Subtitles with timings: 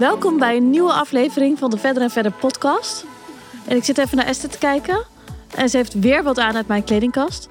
[0.00, 3.04] Welkom bij een nieuwe aflevering van de Verder en Verder podcast.
[3.66, 5.04] En ik zit even naar Esther te kijken.
[5.54, 7.46] En ze heeft weer wat aan uit mijn kledingkast.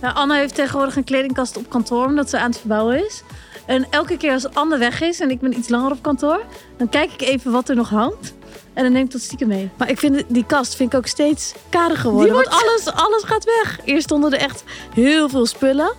[0.00, 3.22] Nou, Anne heeft tegenwoordig een kledingkast op kantoor omdat ze aan het verbouwen is.
[3.66, 6.44] En elke keer als Anne weg is en ik ben iets langer op kantoor,
[6.76, 8.34] dan kijk ik even wat er nog hangt.
[8.72, 9.70] En dan neem ik dat stiekem mee.
[9.76, 12.34] Maar ik vind die kast vind ik ook steeds karig geworden.
[12.34, 13.80] Die Want alles, alles gaat weg.
[13.84, 14.64] Eerst stonden er echt
[14.94, 15.92] heel veel spullen.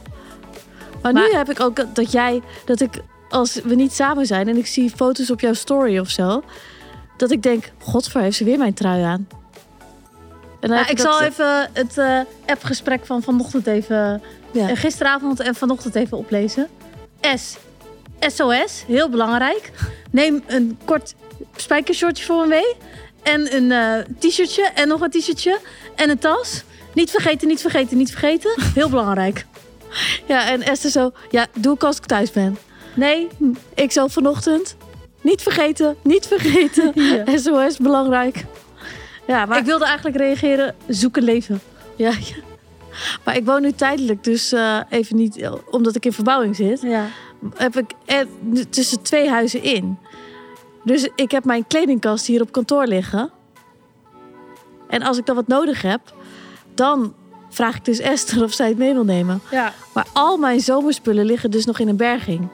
[1.02, 3.02] Maar, nu heb ik ook dat jij, dat ik
[3.34, 6.44] als we niet samen zijn en ik zie foto's op jouw story of zo,
[7.18, 9.28] dat ik denk, godver, heeft ze weer mijn trui aan.
[10.60, 14.22] En Nou, ik zal even het eh, appgesprek van vanochtend even,
[14.52, 14.70] Ja.
[14.70, 16.68] eh, gisteravond en vanochtend even oplezen.
[17.36, 17.56] S.
[18.20, 19.72] SOS, heel belangrijk.
[20.12, 21.14] Neem een kort
[21.56, 22.76] spijkershortje voor me mee.
[23.24, 25.60] En een eh, t-shirtje en nog een t-shirtje
[25.96, 26.64] en een tas.
[26.94, 28.52] Niet vergeten, niet vergeten, niet vergeten.
[28.74, 29.46] Heel belangrijk.
[30.28, 32.58] Ja, en Esther zo, ja, doe ik als ik thuis ben.
[32.96, 33.28] Nee,
[33.74, 34.76] Ik zo vanochtend,
[35.22, 36.92] niet vergeten, niet vergeten.
[37.26, 37.38] Ja.
[37.38, 38.46] SOS, belangrijk.
[39.28, 41.62] Ja, maar ik wilde eigenlijk reageren, zoek een leven.
[41.96, 42.36] Ja, ja.
[43.26, 47.06] Maar ik woon nu tijdelijk, dus eh, even niet, omdat ik in verbouwing zit, Ja.
[47.56, 48.28] heb ik er
[48.70, 49.98] tussen twee huizen in.
[50.84, 53.32] Dus ik heb mijn kledingkast hier op kantoor liggen.
[54.88, 56.02] En als ik dan wat nodig heb,
[56.74, 57.14] dan
[57.50, 59.42] vraag ik dus Esther of zij het mee wil nemen.
[59.52, 59.74] ja.
[59.94, 62.48] Maar al mijn zomerspullen liggen dus nog in een berging.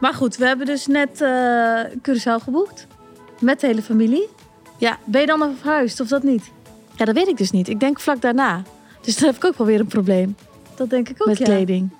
[0.00, 2.86] Maar goed, we hebben dus net eh Curaçao geboekt.
[3.40, 4.28] Met de hele familie.
[4.76, 4.98] Ja.
[5.04, 6.50] Ben je dan nog verhuisd of dat niet?
[6.96, 7.68] Ja, dat weet ik dus niet.
[7.68, 8.62] Ik denk vlak daarna.
[9.00, 10.36] Dus dan heb ik ook wel weer een probleem.
[10.74, 11.44] Dat denk ik ook, met ja.
[11.44, 11.90] kleding.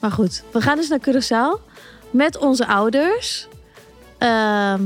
[0.00, 1.72] Maar goed, we gaan dus naar Curaçao
[2.10, 3.48] met onze ouders.
[4.18, 4.82] Ehm,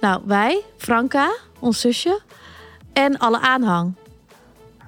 [0.00, 2.20] nou, wij, Franka, ons zusje
[2.92, 3.94] en alle aanhang.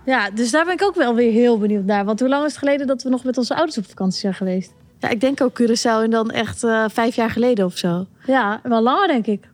[0.04, 2.04] Ja, dus daar ben ik ook wel weer heel benieuwd naar.
[2.04, 4.34] Want hoe lang is het geleden dat we nog met onze ouders op vakantie zijn
[4.34, 4.72] geweest?
[5.00, 8.06] Ja, ik denk ook Curaçao en dan echt eh, vijf jaar geleden of zo.
[8.26, 9.48] Ja, wel langer denk ik.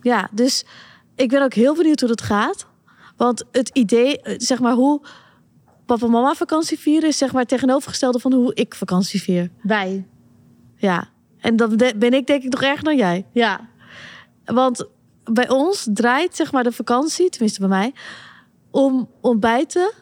[0.00, 0.64] Ja, dus
[1.14, 2.66] ik ben ook heel benieuwd hoe dat gaat.
[3.16, 5.00] Want het idee, eh, zeg maar, hoe
[5.86, 7.08] papa en mama vakantie vieren...
[7.08, 9.50] is zeg maar het tegenovergestelde van hoe ik vakantie vier.
[9.62, 10.06] Wij.
[10.76, 11.08] Ja,
[11.40, 13.26] en dan ben ik denk ik nog erger dan jij.
[13.32, 13.68] Ja.
[14.44, 14.86] Want
[15.24, 17.92] bij ons draait zeg maar de vakantie, tenminste bij mij,
[18.70, 19.92] om ontbijten,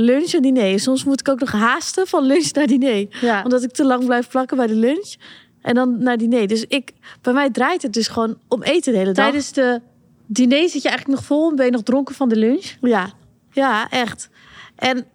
[0.00, 0.80] lunch en diner.
[0.80, 3.06] Soms moet ik ook nog haasten van lunch naar diner.
[3.20, 3.42] ja.
[3.42, 5.14] Omdat ik te lang blijf plakken bij de lunch
[5.62, 6.46] en dan naar diner.
[6.46, 6.92] Dus ik,
[7.22, 9.24] bij mij draait het dus gewoon om eten de hele dag.
[9.24, 9.80] Tijdens de
[10.26, 12.76] diner zit je eigenlijk nog vol en ben je nog dronken van de lunch.
[12.80, 13.12] Ja,
[13.50, 14.28] ja, echt.
[14.76, 15.06] En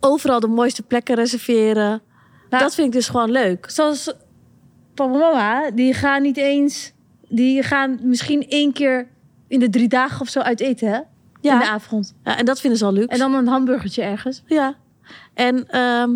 [0.00, 2.02] overal de mooiste plekken reserveren.
[2.50, 3.70] Nou, dat vind ik dus gewoon leuk.
[3.70, 4.12] Zoals
[4.94, 6.92] papa en mama, die gaan niet eens...
[7.28, 9.08] Die gaan misschien één keer
[9.48, 11.00] in de drie dagen of zo uit eten, hè?
[11.44, 11.52] Ja.
[11.52, 12.14] In de avond.
[12.24, 13.08] Ja, en dat vinden ze al luxe.
[13.08, 14.42] En dan een hamburgertje ergens.
[14.46, 14.74] Ja.
[15.34, 16.10] En ehm,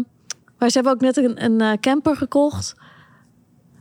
[0.59, 2.75] maar ze hebben ook net een, een eh, camper gekocht.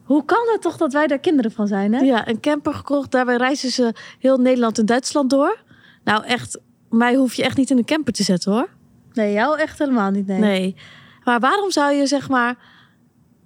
[0.03, 2.00] Hoe kan het toch dat wij daar kinderen van zijn, hè?
[2.00, 3.12] Ja, een camper gekocht.
[3.12, 5.58] Daarbij reizen ze heel Nederland en Duitsland door.
[6.03, 6.59] Nou, echt,
[6.90, 8.69] mij hoef je echt niet in een camper te zetten hoor.
[9.14, 10.40] Nee, jou echt helemaal niet, nee.
[10.40, 10.75] Nee.
[11.24, 12.56] Maar waarom zou je zeg maar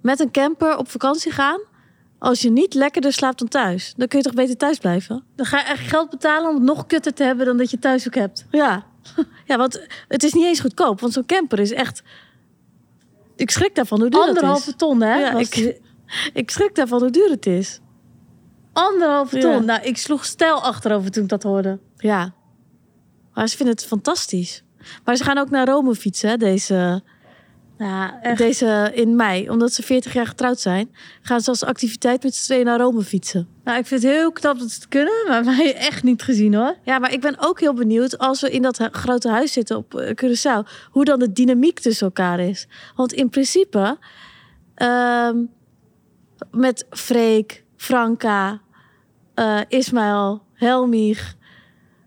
[0.00, 1.60] met een camper op vakantie gaan
[2.22, 3.94] als je niet lekkerder slaapt dan thuis?
[3.96, 5.24] Dan kun je toch beter thuis blijven?
[5.36, 7.78] Dan ga je echt geld betalen om het nog kutter te hebben dan dat je
[7.78, 8.46] thuis ook hebt.
[8.50, 8.84] Ja.
[9.46, 11.00] Ja, want het is niet eens goedkoop.
[11.00, 12.02] Want zo'n camper is echt...
[13.36, 14.76] Ik schrik daarvan hoe duur dat Anderhalve is.
[14.76, 15.14] ton, hè?
[15.18, 15.80] Ja, ik-
[16.42, 17.80] Ik schrik daarvan hoe duur het is.
[18.72, 19.42] Anderhalve Ja.
[19.42, 19.64] ton.
[19.64, 21.78] Nou, ik sloeg stijl achterover toen ik dat hoorde.
[21.96, 22.34] Ja.
[23.34, 24.62] Maar ze vinden het fantastisch.
[25.04, 27.02] Maar ze gaan ook naar Rome fietsen, hè, deze,
[27.82, 29.50] Ja, deze in mei.
[29.50, 33.02] Omdat ze 40 jaar getrouwd zijn, gaan ze als activiteit met z'n tweeën naar Rome
[33.02, 33.48] fietsen.
[33.64, 36.54] Nou, ik vind het heel knap dat ze het kunnen, maar wij echt niet gezien,
[36.54, 36.76] hoor.
[36.84, 39.94] Ja, maar ik ben ook heel benieuwd als we in dat grote huis zitten op
[39.94, 42.66] eh, Curaçao, hoe dan de dynamiek tussen elkaar is.
[42.96, 43.98] Want in principe,
[44.74, 45.36] ehm,
[46.50, 48.60] met Freek, Franka,
[49.34, 51.36] eh Ismaël, Helmich.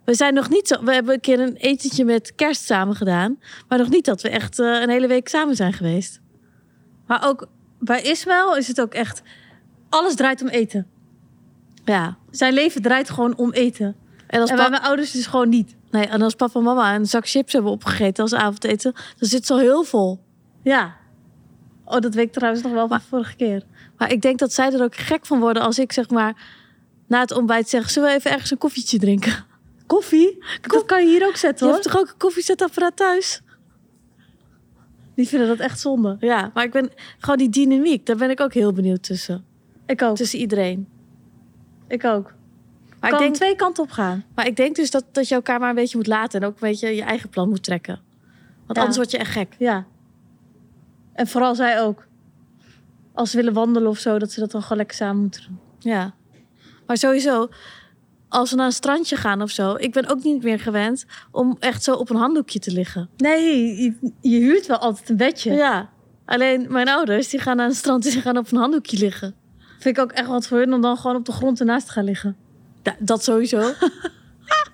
[0.06, 0.84] We zijn nog niet zo.
[0.84, 3.40] We hebben een keer een etentje met kerst samen gedaan.
[3.68, 6.20] Maar nog niet dat we echt eh, een hele week samen zijn geweest.
[7.08, 7.48] Maar ook
[7.80, 9.22] bij Ismaël is het ook echt...
[9.90, 10.88] Alles draait om eten.
[11.86, 12.18] Ja.
[12.30, 13.96] Zijn leven draait gewoon om eten.
[14.28, 15.76] En als, En bij mijn ouders dus gewoon niet.
[15.92, 19.46] nee, en als papa en mama een zak chips hebben opgegeten als avondeten, dan zit
[19.46, 20.20] ze al heel vol.
[20.64, 20.96] Ja.
[21.86, 23.64] Oh, dat weet ik trouwens nog wel van vorige keer.
[23.98, 26.36] Maar ik denk dat zij er ook gek van worden als ik zeg maar
[27.08, 29.46] na het ontbijt zeg: zullen we even ergens een koffietje drinken?
[29.88, 30.44] Koffie?
[30.62, 31.82] Dat kan je hier ook zetten, Je hoor.
[31.82, 33.42] hebt toch ook een koffiezetapparaat thuis?
[35.16, 36.18] Die vinden dat echt zonde.
[36.20, 36.90] Ja, maar ik ben
[37.20, 39.46] gewoon die dynamiek, daar ben ik ook heel benieuwd tussen.
[39.86, 40.16] Ik ook.
[40.16, 40.88] Tussen iedereen.
[41.88, 42.34] Ik ook.
[43.00, 44.24] Maar kan ik, denk, twee kanten op gaan.
[44.36, 46.54] maar ik denk dus dat, dat je elkaar maar een beetje moet laten en ook
[46.54, 48.00] een beetje je eigen plan moet trekken.
[48.66, 48.80] Want Ja.
[48.80, 49.56] anders word je echt gek.
[49.60, 49.86] Ja.
[51.14, 52.08] En vooral zij ook.
[53.14, 55.60] Als ze willen wandelen of zo, dat ze dat dan gewoon lekker samen moeten doen.
[55.80, 56.14] Ja.
[56.86, 57.50] Maar sowieso,
[58.36, 59.76] als we naar een strandje gaan of zo...
[59.78, 63.10] ik ben ook niet meer gewend om echt zo op een handdoekje te liggen.
[63.18, 65.54] Nee, je, je huurt wel altijd een bedje.
[65.54, 65.90] Ja,
[66.26, 69.36] alleen mijn ouders die gaan naar een strand en die gaan op een handdoekje liggen.
[69.80, 71.92] Vind ik ook echt wat voor hun om dan gewoon op de grond ernaast te
[71.92, 72.36] gaan liggen.
[72.84, 73.72] Ja, dat sowieso.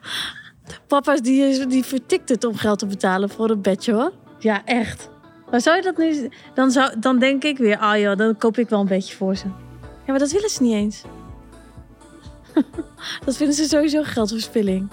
[0.88, 4.12] Papa's die, die vertikt het om geld te betalen voor een bedje hoor.
[4.40, 5.10] Ja, echt.
[5.52, 6.30] Maar zou je dat nu...
[6.54, 9.36] Dan, zou, dan denk ik weer, ah joh, dan koop ik wel een beetje voor
[9.36, 9.46] ze.
[9.82, 11.04] Ja, maar dat willen ze niet eens.
[13.26, 14.90] dat vinden ze sowieso geldverspilling.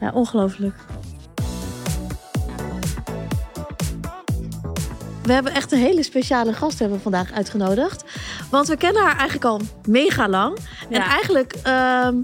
[0.00, 0.74] Ja, ongelooflijk.
[5.22, 8.04] We hebben echt een hele speciale gast hebben we vandaag uitgenodigd.
[8.50, 10.58] Want we kennen haar eigenlijk al mega lang.
[10.90, 12.16] En eigenlijk, ehm,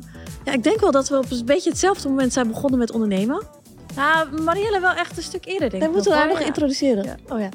[0.44, 3.42] ja, ik denk wel dat we op een beetje hetzelfde moment zijn begonnen met ondernemen.
[3.96, 5.94] Nou, Marielle wel echt een stuk eerder, denk Dan ik.
[5.94, 6.38] moeten we haar nog.
[6.38, 6.46] Ja.
[6.46, 7.04] introduceren.
[7.04, 7.16] Ja.
[7.28, 7.48] Oh ja.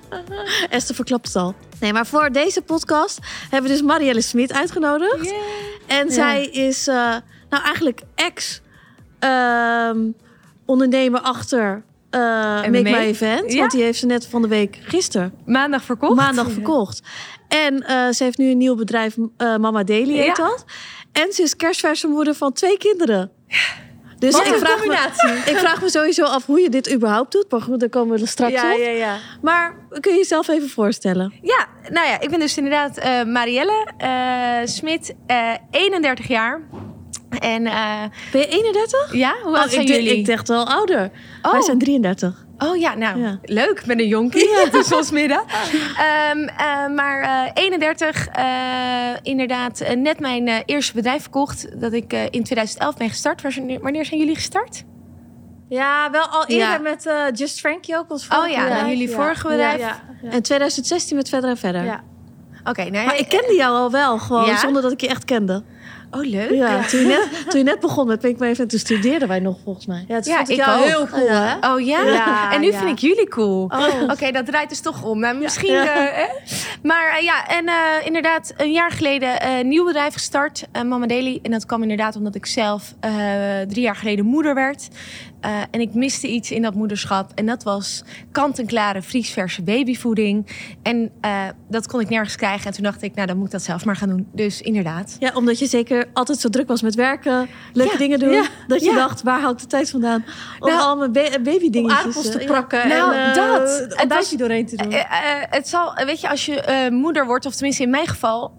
[0.76, 1.54] Esther verklapt het al.
[1.80, 3.18] Nee, maar voor deze podcast
[3.50, 5.34] hebben we dus Marielle Smit uitgenodigd.
[5.86, 6.94] En zij is eh,
[7.50, 8.60] nou eigenlijk ex
[9.18, 9.98] ehm,
[10.66, 12.82] ondernemer achter eh Make.
[12.82, 13.52] My Event.
[13.52, 13.58] Ja.
[13.58, 16.14] Want die heeft ze net van de week gisteren, Maandag verkocht.
[16.14, 17.02] maandag verkocht.
[17.48, 20.64] En eh, ze heeft nu een nieuw bedrijf, Mama Daily heet dat.
[21.12, 23.30] En ze is kerstverse moeder van twee kinderen.
[24.24, 27.32] Dus Wat ik een vraag, me, ik vraag me sowieso af hoe je dit überhaupt
[27.32, 27.50] doet.
[27.50, 28.78] Maar goed, daar komen we straks Ja, op.
[28.78, 29.16] ja, ja.
[29.42, 31.32] Maar kun je jezelf even voorstellen?
[31.42, 34.08] Ja, nou ja, ik ben dus inderdaad eh, Marielle eh,
[34.64, 36.60] Smit, eh 31 jaar.
[37.38, 37.62] En
[38.32, 39.14] Ben je 31?
[39.14, 40.16] ja, hoe oud Oh, zijn ik, jullie?
[40.18, 41.10] ik dacht wel ouder.
[41.42, 41.52] Oh.
[41.52, 42.43] Wij zijn 33.
[42.58, 43.38] Oh ja, nou, Ja.
[43.42, 43.78] leuk.
[43.80, 44.48] Ik ben een jonkie.
[44.64, 45.42] Het is ons midden.
[45.98, 48.44] Ehm, eh, maar eh, 31, eh,
[49.22, 51.80] inderdaad, eh, net mijn eh, eerste bedrijf verkocht.
[51.80, 53.42] Dat ik eh, in 2011 ben gestart.
[53.42, 54.84] Wanneer, wanneer zijn jullie gestart?
[55.68, 56.78] Ja, wel al eerder Ja.
[56.78, 58.10] met Just Frankie ook.
[58.10, 58.86] Ons Oh ja, bedrijf.
[58.86, 59.80] jullie vorige bedrijf.
[59.80, 61.84] Ja, ja, En 2016 met verder en verder.
[61.84, 62.02] ja.
[62.64, 63.04] Oké, nou ja.
[63.04, 64.56] Maar ik kende jou al wel, gewoon Ja?
[64.58, 65.62] zonder dat ik je echt kende.
[66.14, 66.50] Oh, leuk.
[66.50, 69.38] Ja, Toen, je net, toen je net begon met Pink My Event, toen studeerden wij
[69.40, 70.04] nog volgens mij.
[70.08, 70.84] Ja, het Ja, ik ook.
[70.84, 71.58] heel cool, Ja.
[71.60, 71.72] hè?
[71.72, 72.02] Oh ja?
[72.02, 72.78] Ja, en nu ja.
[72.78, 73.64] vind ik jullie cool.
[73.64, 73.86] Oh.
[74.12, 75.18] Oké, dat draait dus toch om.
[75.18, 75.72] Nou, misschien.
[75.72, 75.84] Ja.
[75.84, 76.26] eh, hè?
[76.82, 77.74] Maar eh, ja, en eh,
[78.04, 81.38] inderdaad, een jaar geleden eh, een nieuw bedrijf gestart, Mama Daily.
[81.42, 83.12] En dat kwam inderdaad omdat ik zelf eh,
[83.68, 84.88] drie jaar geleden moeder werd.
[85.44, 87.30] Eh, en ik miste iets in dat moederschap.
[87.34, 88.02] En dat was
[88.32, 90.46] kant-en-klare vriesverse babyvoeding.
[90.82, 92.66] En eh, dat kon ik nergens krijgen.
[92.66, 94.28] En toen dacht ik, nou, dan moet ik dat zelf maar gaan doen.
[94.32, 95.16] Dus inderdaad.
[95.18, 98.32] Ja, omdat je zeker altijd zo druk was met werken, leuke Ja, dingen doen.
[98.32, 98.96] ja, dat je ja.
[98.96, 100.24] dacht, waar haal ik de tijd vandaan?
[100.58, 103.80] Om Nou, allemaal ba baby dingetjes aardappels te eh, prakken Nou, en eh, dat.
[104.02, 104.92] een was- doorheen te doen.
[104.92, 105.06] Eh, eh,
[105.50, 108.52] het zal, weet je, als je eh, moeder wordt, of tenminste in mijn geval.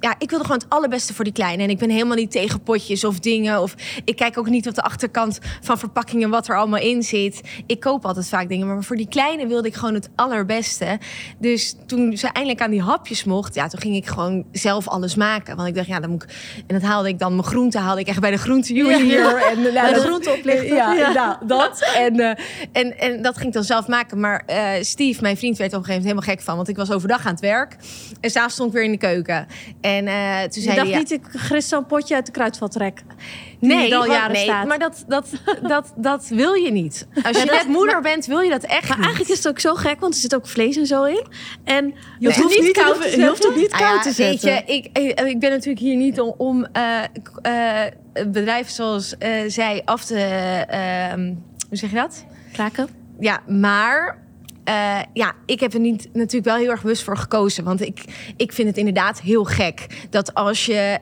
[0.00, 1.62] Ja, ik wilde gewoon het allerbeste voor die kleine.
[1.62, 3.62] En ik ben helemaal niet tegen potjes of dingen.
[3.62, 3.74] Of
[4.04, 7.40] ik kijk ook niet op de achterkant van verpakkingen wat er allemaal in zit.
[7.66, 8.66] Ik koop altijd vaak dingen.
[8.66, 10.98] Maar voor die kleine wilde ik gewoon het allerbeste.
[11.38, 15.14] Dus toen ze eindelijk aan die hapjes mocht, ja, toen ging ik gewoon zelf alles
[15.14, 15.56] maken.
[15.56, 16.30] Want ik dacht, ja, dan moet ik.
[16.66, 19.36] En dat haalde ik dan mijn groenten, haalde ik echt bij de groentejuwelier.
[19.50, 20.74] En, nou, Bij de groenteoplichter.
[20.74, 21.12] Ja, Ja.
[21.12, 21.92] nou, dat.
[21.96, 24.20] En, eh, en, en dat ging ik dan zelf maken.
[24.20, 26.56] Maar eh, Steve, mijn vriend, werd op een gegeven moment helemaal gek van.
[26.56, 27.76] Want ik was overdag aan het werk.
[28.20, 29.46] En s'avonds stond ik weer in de keuken.
[29.80, 30.88] En eh, toen je zei dacht hij...
[30.88, 33.02] ja, niet, ik grist zo'n potje uit de kruidvat trek.
[33.60, 34.66] nee, al jaren nee staat.
[34.66, 35.28] maar dat, dat,
[35.62, 37.06] dat, dat wil je niet.
[37.22, 39.06] Als je net moeder bent, wil je dat echt Maar niet.
[39.06, 41.26] eigenlijk is het ook zo gek, want er zit ook vlees en zo in.
[41.64, 41.84] En
[42.18, 42.36] je Nee.
[42.36, 44.48] hoeft Niet niet koud koud te Je hoeft het niet koud ja, te zetten.
[44.52, 47.02] Weet je, ik, ik, ik ben natuurlijk hier niet om, om eh,
[47.42, 47.92] eh,
[48.26, 50.18] bedrijven zoals eh, zij af te...
[50.68, 51.34] ehm,
[51.68, 52.24] hoe zeg je dat?
[52.52, 52.88] Kraken?
[53.20, 54.18] Ja, maar
[54.68, 57.64] eh, ja, ik heb er niet natuurlijk wel heel erg bewust voor gekozen.
[57.64, 58.04] Want ik,
[58.36, 60.98] ik vind het inderdaad heel gek dat als je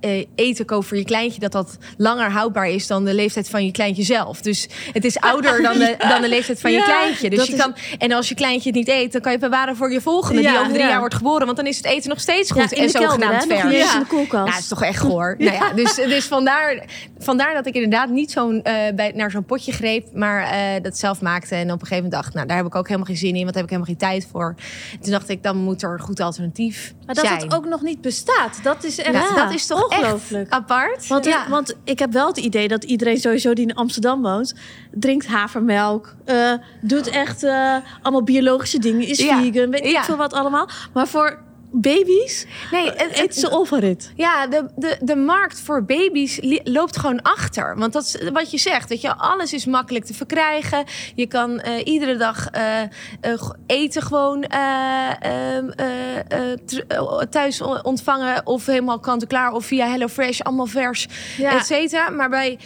[0.00, 3.64] eh, eten koopt voor je kleintje, dat dat langer houdbaar is dan de leeftijd van
[3.64, 4.40] je kleintje zelf.
[4.40, 7.30] Dus het is ouder dan de, dan de leeftijd van je kleintje.
[7.30, 9.76] Dus je is- kan, en als je kleintje het niet eet, dan kan je bewaren
[9.76, 10.88] voor je volgende, die over drie ja.
[10.88, 11.44] jaar wordt geboren.
[11.44, 13.94] Want dan is het eten nog steeds goed in en zogenaamd eens Ja.
[13.94, 14.32] in de koelkast.
[14.32, 15.34] Nou, dat is toch echt goor.
[15.44, 16.84] Nou ja, dus, dus vandaar,
[17.18, 18.60] vandaar dat ik inderdaad niet zo'n,
[18.94, 20.48] bij, naar zo'n potje greep, maar
[20.82, 21.54] dat zelf maakte.
[21.54, 23.42] En op een gegeven moment dacht, nou, daar heb ik ook helemaal geen zin in,
[23.42, 24.54] want daar heb ik helemaal geen tijd voor.
[25.00, 27.40] Toen dacht ik, dan moet er een goed alternatief Maar dat zijn.
[27.40, 29.28] het ook nog niet bestaat, dat is echt...
[29.28, 30.42] Ja, dat is toch ongelooflijk.
[30.50, 31.06] echt apart.
[31.06, 31.48] Want, ja.
[31.48, 34.54] want ik heb wel het idee dat iedereen sowieso die in Amsterdam woont...
[34.92, 39.40] drinkt havermelk, eh, doet echt eh, allemaal biologische dingen, is Ja.
[39.42, 40.68] vegan, weet ik veel wat allemaal.
[40.92, 41.42] Maar voor
[41.80, 44.12] baby's nee, het, eet ze overrit.
[44.16, 47.76] Ja, de, de, de markt voor baby's loopt gewoon achter.
[47.78, 48.88] Want dat is wat je zegt.
[48.88, 50.84] Weet je, alles is makkelijk te verkrijgen.
[51.14, 52.88] Je kan eh, iedere dag eh, eh,
[53.66, 56.52] eten gewoon eh, ehm, eh, eh,
[56.88, 58.46] eh, thuis ontvangen.
[58.46, 59.52] Of helemaal kant-en-klaar.
[59.52, 61.52] Of via HelloFresh, allemaal vers, Ja.
[61.58, 62.10] et cetera.
[62.10, 62.58] Maar bij,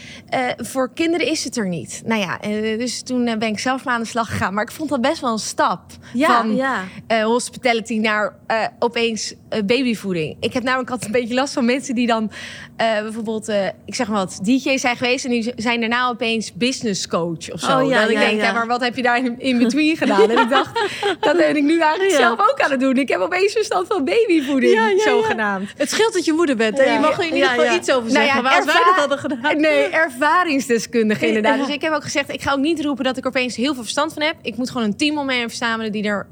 [0.56, 2.02] voor kinderen is het er niet.
[2.04, 2.38] Nou ja,
[2.76, 4.54] dus toen ben ik zelf maar aan de slag gegaan.
[4.54, 5.80] Maar ik vond dat best wel een stap.
[6.12, 6.84] Ja, van ja.
[7.22, 8.64] hospitality naar eh,
[8.99, 10.37] opeens eh, babyvoeding.
[10.40, 12.31] Ik heb namelijk altijd een beetje last van mensen die dan
[12.76, 16.55] eh, bijvoorbeeld, eh, ik zeg maar wat, DJ zijn geweest en die zijn daarna opeens
[16.55, 17.78] business coach of zo.
[17.78, 18.52] Oh, ja, dat ik denk, ja.
[18.52, 20.31] maar wat heb je daar in, between gedaan?
[20.31, 20.81] En ik dacht,
[21.21, 22.97] dat ben ik nu eigenlijk zelf ook aan het doen.
[22.97, 25.73] Ik heb opeens verstand van babyvoeding, zogenaamd.
[25.76, 26.76] Het scheelt dat je moeder bent.
[26.78, 26.93] Ja.
[26.93, 28.37] Je mag er in ieder geval iets over Nou zeggen.
[28.37, 29.61] ja, maar als wij dat hadden gedaan...
[29.61, 31.59] Nee, ervaringsdeskundige inderdaad.
[31.59, 33.75] Dus ik heb ook gezegd, ik ga ook niet roepen dat ik er opeens heel
[33.75, 34.37] veel verstand van heb.
[34.43, 36.26] Ik moet gewoon een team om me verzamelen die er...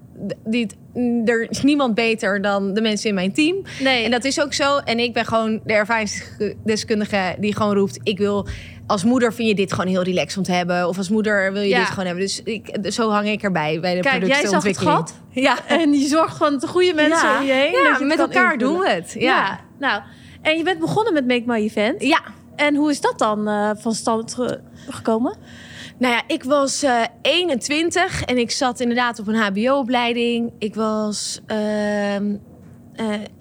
[0.44, 0.66] Die
[1.24, 3.56] er is niemand beter dan de mensen in mijn team.
[3.80, 4.04] Nee.
[4.04, 4.76] En dat is ook zo.
[4.78, 7.98] En ik ben gewoon de ervaringsdeskundige die gewoon roept...
[8.02, 8.46] ik wil...
[8.86, 10.88] Als moeder vind je dit gewoon heel relaxed om te hebben.
[10.88, 11.78] Of als moeder wil je Ja.
[11.78, 12.24] dit gewoon hebben.
[12.24, 15.14] Dus ik, zo hang ik erbij bij de Kijk, jij zag het gat.
[15.30, 17.38] Ja, En je zorgt van de goede mensen Ja.
[17.40, 17.72] om je heen.
[17.72, 18.74] dat ja je het met elkaar invullen.
[18.74, 19.14] doen we het.
[19.18, 19.60] Ja.
[19.78, 20.02] Nou.
[20.42, 22.02] En je bent begonnen met Make My Event.
[22.02, 22.20] ja.
[22.56, 25.36] En hoe is dat dan eh, van stand ge- gekomen?
[25.98, 30.52] Nou ja, ik was eh 21 en ik zat inderdaad op een HBO-opleiding.
[30.58, 31.40] Ik was.
[31.46, 32.16] eh,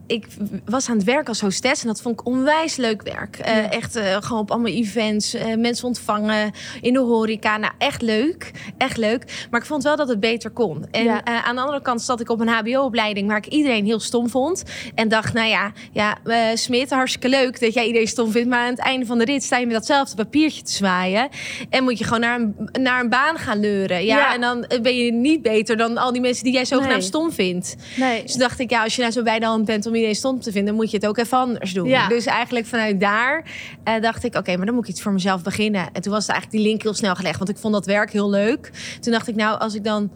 [0.07, 0.27] ik
[0.65, 3.37] was aan het werk als hostess en dat vond ik onwijs leuk werk.
[3.37, 7.57] Eh, Echt eh, gewoon op allemaal events, eh, mensen ontvangen in de horeca.
[7.57, 8.51] Nou, echt leuk.
[8.77, 9.47] Echt leuk.
[9.51, 10.85] Maar ik vond wel dat het beter kon.
[10.91, 11.23] En Ja.
[11.25, 14.63] aan de andere kant zat ik op een HBO-opleiding waar ik iedereen heel stom vond.
[14.95, 16.17] En dacht, nou ja, ja
[16.53, 18.49] Smit, hartstikke leuk dat jij iedereen stom vindt.
[18.49, 21.27] Maar aan het einde van de rit sta je met datzelfde papiertje te zwaaien.
[21.69, 24.05] En moet je gewoon naar een, naar een baan gaan leuren.
[24.05, 24.17] Ja?
[24.17, 24.33] Ja.
[24.33, 27.07] En dan ben je niet beter dan al die mensen die jij zogenaamd Nee.
[27.07, 27.75] stom vindt.
[27.95, 28.23] Nee.
[28.23, 30.39] Dus dacht ik, ja, als je nou zo bij de hand bent om iedereen stom
[30.39, 31.87] te vinden, moet je het ook even anders doen.
[31.87, 32.07] Ja.
[32.07, 33.45] Dus eigenlijk vanuit daar
[33.83, 35.87] eh, dacht ik, oké, maar dan moet ik iets voor mezelf beginnen.
[35.93, 38.11] En toen was het eigenlijk die link heel snel gelegd, want ik vond dat werk
[38.11, 38.71] heel leuk.
[38.99, 40.11] Toen dacht ik, nou, als ik dan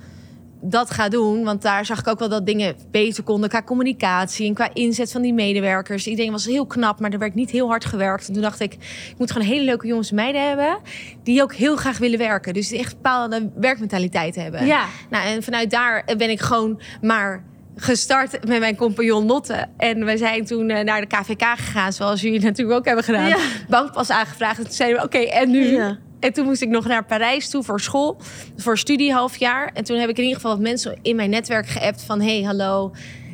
[0.62, 4.48] dat ga doen, want daar zag ik ook wel dat dingen beter konden qua communicatie
[4.48, 6.08] en qua inzet van die medewerkers.
[6.08, 8.28] Iedereen was heel knap, maar er werd niet heel hard gewerkt.
[8.28, 10.78] En toen dacht ik, ik moet gewoon hele leuke jongens en meiden hebben
[11.24, 12.54] die ook heel graag willen werken.
[12.54, 14.66] Dus die echt bepaalde werkmentaliteit hebben.
[14.66, 14.86] Ja.
[15.10, 17.44] Nou, en vanuit daar ben ik gewoon maar
[17.80, 19.66] gestart met mijn compagnon Lotte.
[19.78, 23.28] En we zijn toen eh, naar de KVK gegaan, zoals jullie natuurlijk ook hebben gedaan.
[23.28, 23.38] Ja.
[23.70, 24.58] Bankpas aangevraagd.
[24.58, 25.66] En toen zeiden we, oké, en nu?
[25.66, 25.98] Ja.
[26.20, 28.18] En toen moest ik nog naar Parijs toe voor school,
[28.58, 29.72] voor studie halfjaar.
[29.74, 32.22] En toen heb ik in ieder geval wat mensen in mijn netwerk geappt van...
[32.22, 32.92] hey, hallo,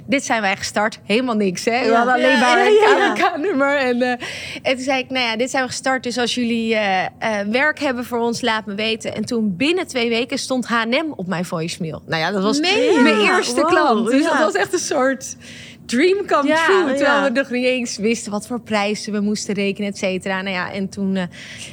[0.07, 0.99] dit zijn wij gestart.
[1.03, 1.79] Helemaal niks, hè?
[1.79, 1.95] We Ja.
[1.95, 3.13] hadden alleen maar een ja.
[3.13, 3.77] KVK-nummer.
[3.77, 4.09] En, eh,
[4.61, 6.03] en toen zei ik, nou ja, dit zijn we gestart.
[6.03, 9.15] Dus als jullie eh, eh, werk hebben voor ons, laat me weten.
[9.15, 12.01] En toen binnen twee weken stond H&M op mijn voicemail.
[12.05, 14.09] Nou ja, dat was Meen mijn eerste Wow, klant.
[14.09, 15.35] Dus dat was echt een soort
[15.85, 16.77] dream come Ja, true.
[16.95, 17.23] Terwijl ja.
[17.23, 20.41] we nog niet eens wisten wat voor prijzen we moesten rekenen, et cetera.
[20.41, 21.23] Nou ja, en toen eh,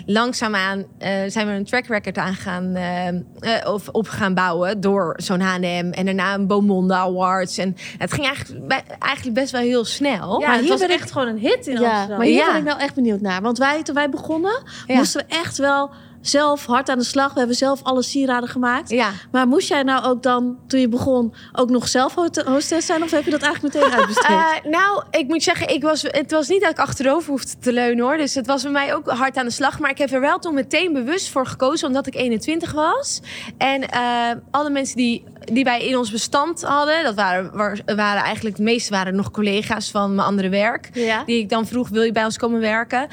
[0.07, 5.15] langzaamaan eh, zijn we een track record aan gaan, eh, of op gaan bouwen door
[5.17, 7.59] zo'n H&M en daarna een Beaumonde Awards.
[7.59, 10.41] En het ging eigenlijk, eigenlijk best wel heel snel.
[10.41, 12.17] Ja, Maar het hier was ben ik- echt gewoon een hit in Ja, Amsterdam.
[12.19, 13.43] maar hier ben ik nou echt benieuwd naar.
[13.43, 15.91] Want wij, toen wij begonnen, moesten we echt wel
[16.23, 17.33] zelf hard aan de slag.
[17.33, 18.91] We hebben zelf alle sieraden gemaakt.
[18.91, 19.11] Ja.
[19.33, 23.03] Maar moest jij nou ook dan, toen je begon, ook nog zelf host- hostess zijn?
[23.03, 24.31] Of heb je dat eigenlijk meteen uitbesteed?
[24.31, 27.73] Eh, nou, ik moet zeggen, ik was, het was niet dat ik achterover hoefde te
[27.73, 28.17] leunen hoor.
[28.17, 29.79] Dus het was bij mij ook hard aan de slag.
[29.79, 33.21] Maar ik heb er wel toen meteen bewust voor gekozen, omdat ik 21 was.
[33.59, 38.23] En eh, alle mensen die, die wij in ons bestand hadden, dat waren, war- waren
[38.23, 40.91] eigenlijk, de meeste waren nog collega's van mijn andere werk.
[40.93, 41.23] Ja.
[41.27, 43.07] Die ik dan vroeg, wil je bij ons komen werken?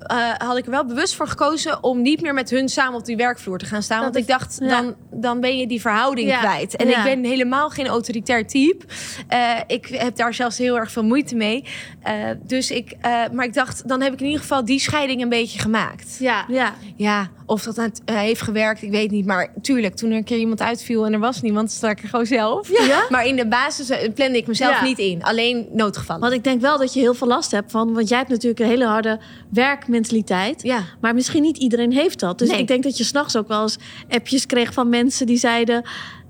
[0.00, 3.04] Eh, had ik er wel bewust voor gekozen om niet meer met hun samen op
[3.04, 4.02] die werkvloer te gaan staan.
[4.02, 4.68] Dat want ik dacht, ja.
[4.68, 6.38] dan, dan ben je die verhouding Ja.
[6.38, 6.76] kwijt.
[6.76, 6.98] En Ja.
[6.98, 8.84] ik ben helemaal geen autoritair type.
[9.28, 11.64] Eh, ik heb daar zelfs heel erg veel moeite mee.
[12.02, 15.22] Eh, dus ik, eh, maar ik dacht, dan heb ik in ieder geval die scheiding
[15.22, 16.16] een beetje gemaakt.
[16.18, 16.44] Ja.
[16.48, 16.74] ja.
[16.96, 19.26] Ja, of dat heeft gewerkt, ik weet niet.
[19.26, 22.26] Maar tuurlijk, toen er een keer iemand uitviel en er was niemand, ik er gewoon
[22.26, 22.68] zelf.
[22.86, 23.06] Ja?
[23.08, 24.82] Maar in de basis eh, plande ik mezelf Ja.
[24.84, 25.22] niet in.
[25.24, 26.22] Alleen noodgevallen.
[26.22, 27.94] Want ik denk wel dat je heel veel last hebt van.
[27.94, 30.62] Want jij hebt natuurlijk een hele harde werkmentaliteit.
[30.62, 30.82] Ja.
[31.00, 32.38] Maar misschien niet iedereen heeft dat.
[32.38, 32.58] Dus Nee.
[32.60, 33.76] ik denk dat je s'nachts ook wel eens
[34.08, 35.82] appjes kreeg van mensen die zeiden.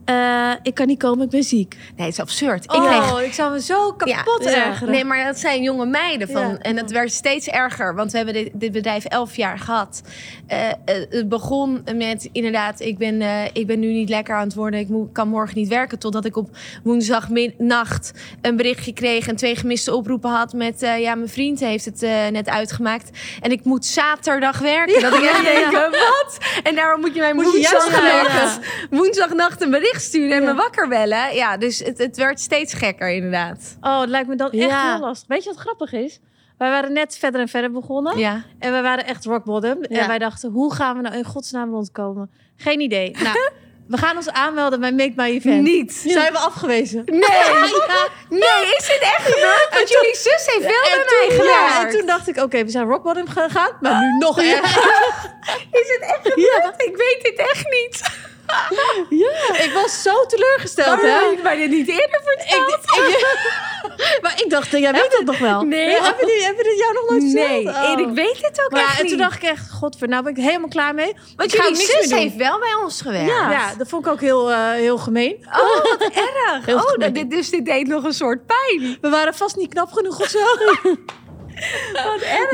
[0.06, 1.76] Eh, ik kan niet komen, ik ben ziek.
[1.96, 2.64] Nee, het is absurd.
[2.64, 4.66] Ik Oh, kreeg ik zou me zo kapot Ja.
[4.66, 4.92] ergeren.
[4.92, 6.28] Nee, maar dat zijn jonge meiden.
[6.28, 6.58] Van, Ja.
[6.58, 7.94] En het werd steeds erger.
[7.94, 10.02] Want we hebben dit, dit bedrijf elf jaar gehad.
[10.46, 10.74] Eh, eh,
[11.10, 12.80] het begon met inderdaad...
[12.80, 13.22] Ik ben,
[13.52, 14.80] ik ben nu niet lekker aan het worden.
[14.80, 15.98] Ik kan morgen niet werken.
[15.98, 16.50] Totdat ik op
[16.82, 19.28] woensdagnacht een berichtje kreeg...
[19.28, 20.80] en twee gemiste oproepen had met...
[20.80, 23.10] ja, mijn vriend heeft het net uitgemaakt.
[23.40, 25.00] En ik moet zaterdag werken.
[25.02, 26.38] dat ik echt denk, wat?
[26.62, 28.60] En daarom moet je mij Moet je woensdagnacht, gaan
[28.90, 30.36] woensdagnacht een bericht sturen...
[30.36, 30.48] en Ja.
[30.52, 31.34] me wakker bellen.
[31.34, 33.76] Ja, dus het, het werd steeds gekker inderdaad.
[33.80, 34.90] Oh, het lijkt me dan echt Ja.
[34.92, 35.28] heel lastig.
[35.28, 36.20] Weet je wat grappig is?
[36.58, 38.18] Wij waren net verder en verder begonnen.
[38.18, 38.42] Ja.
[38.58, 39.78] En we waren echt rock bottom.
[39.88, 40.00] Ja.
[40.00, 42.30] En wij dachten, hoe gaan we nou in godsnaam rondkomen?
[42.56, 43.16] Geen idee.
[43.22, 45.62] Nou, we gaan ons aanmelden bij Make My Event.
[45.62, 45.92] Niet.
[45.92, 47.02] Zijn we afgewezen?
[47.04, 47.20] Nee.
[48.28, 49.68] Nee, is dit echt gebeurd?
[49.70, 52.86] Want jullie zus heeft wel bij mij ja, en toen dacht ik, oké, we zijn
[52.86, 53.70] rock bottom gegaan.
[53.80, 54.84] Maar nu nog erger.
[55.80, 56.74] Is het echt gebeurd?
[56.82, 58.02] Ik weet dit echt niet.
[59.66, 61.26] Ik was zo teleurgesteld, Waarom hè?
[61.28, 62.78] heb je mij dit niet eerder verteld?
[64.32, 65.62] Ik, ik, dacht, jij weet het nog wel.
[65.62, 66.00] Nee.
[66.00, 67.84] Heb je, dit, heb je dit jou nog nooit Nee, verteld?
[67.86, 68.08] en Oh.
[68.10, 69.18] ik weet het ook Maar ja, echt en toen niet.
[69.26, 71.16] dacht ik echt, godver, nou ben ik helemaal klaar mee.
[71.36, 72.18] Want ik jullie zus meer doen.
[72.18, 73.30] heeft wel bij ons gewerkt.
[73.30, 75.46] Ja, dat vond ik ook heel, eh, heel gemeen.
[75.60, 76.66] Oh, wat erg.
[76.66, 76.98] Heel oh, gemeen.
[76.98, 78.98] nou, dit, dus dit deed nog een soort pijn.
[79.00, 80.38] We waren vast niet knap genoeg of zo.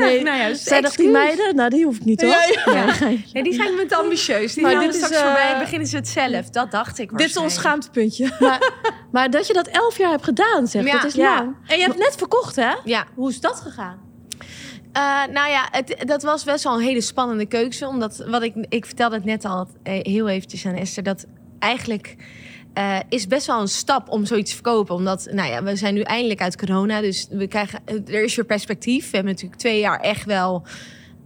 [0.03, 1.55] Nee, nou ja, Zijn dat die meiden?
[1.55, 2.31] Nou, die hoef ik niet hoor.
[2.65, 2.85] Ja.
[3.33, 4.53] Nee, die zijn met ambitieus.
[4.53, 6.49] Die Maar gaan dit er is, straks eh, voorbij en beginnen ze het zelf.
[6.49, 8.31] Dat dacht ik Dit is ons schaamtepuntje.
[8.39, 8.71] Maar,
[9.11, 10.85] maar dat je dat elf jaar hebt gedaan, zeg.
[10.85, 10.91] Ja.
[10.93, 11.35] Dat is Ja.
[11.35, 11.55] lang.
[11.67, 12.73] En je hebt net verkocht, hè?
[12.83, 13.05] Ja.
[13.15, 13.99] Hoe is dat gegaan?
[14.93, 17.87] Eh, nou ja, het, dat was best wel een hele spannende keuze.
[17.87, 21.25] Omdat, wat ik, ik vertelde het net al eh, heel eventjes aan Esther, dat
[21.59, 22.15] eigenlijk
[22.73, 24.95] eh, is best wel een stap om zoiets te verkopen.
[24.95, 28.45] Omdat, nou ja, we zijn nu eindelijk uit corona, dus we krijgen, er is weer
[28.45, 29.09] perspectief.
[29.09, 30.63] We hebben natuurlijk twee jaar echt wel...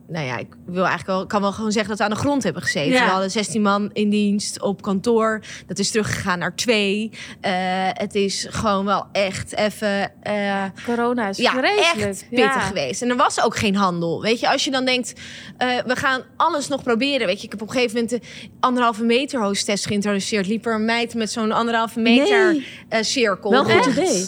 [0.10, 2.44] Nou ja, ik wil eigenlijk wel, kan wel gewoon zeggen dat we aan de grond
[2.44, 2.92] hebben gezeten.
[2.92, 3.04] Ja.
[3.06, 5.42] We hadden 16 man in dienst op kantoor.
[5.66, 7.10] Dat is teruggegaan naar twee.
[7.42, 7.52] Eh,
[7.94, 10.12] het is gewoon wel echt even...
[10.24, 12.08] eh, Corona is ja, vreselijk.
[12.10, 12.60] echt pittig Ja.
[12.60, 13.02] geweest.
[13.02, 14.22] En er was ook geen handel.
[14.22, 15.14] Weet je, als je dan denkt,
[15.58, 17.28] eh, we gaan alles nog proberen.
[17.28, 20.48] Weet je, ik heb op een gegeven moment de anderhalve meter hostess geïntroduceerd.
[20.48, 22.52] Liep er een meid met zo'n anderhalve meter
[22.90, 23.04] Nee.
[23.04, 23.52] cirkel.
[23.52, 23.98] Wel een goed Echt.
[23.98, 24.26] idee.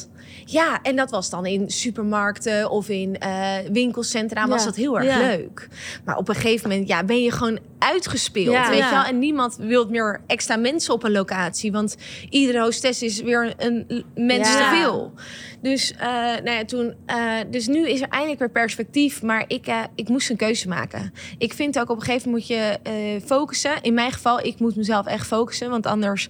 [0.52, 4.48] Ja, en dat was dan in supermarkten of in eh, winkelcentra.
[4.48, 5.20] Was dat heel erg Ja.
[5.20, 5.68] leuk.
[6.06, 8.54] Maar op een gegeven moment ja, ben je gewoon uitgespeeld.
[8.54, 8.70] Ja.
[8.70, 9.04] Weet je wel?
[9.04, 11.72] En niemand wil meer extra mensen op een locatie.
[11.72, 11.96] Want
[12.30, 14.58] iedere hostess is weer een mens Ja.
[14.72, 15.14] te veel.
[15.62, 16.08] Dus, eh,
[16.44, 19.22] nou ja, toen, eh, dus nu is er eindelijk weer perspectief.
[19.22, 21.14] Maar ik, ik moest een keuze maken.
[21.38, 23.72] Ik vind ook op een gegeven moment moet je focussen.
[23.82, 25.70] In mijn geval, ik moet mezelf echt focussen.
[25.70, 26.30] Want anders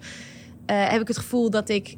[0.66, 1.96] heb ik het gevoel dat ik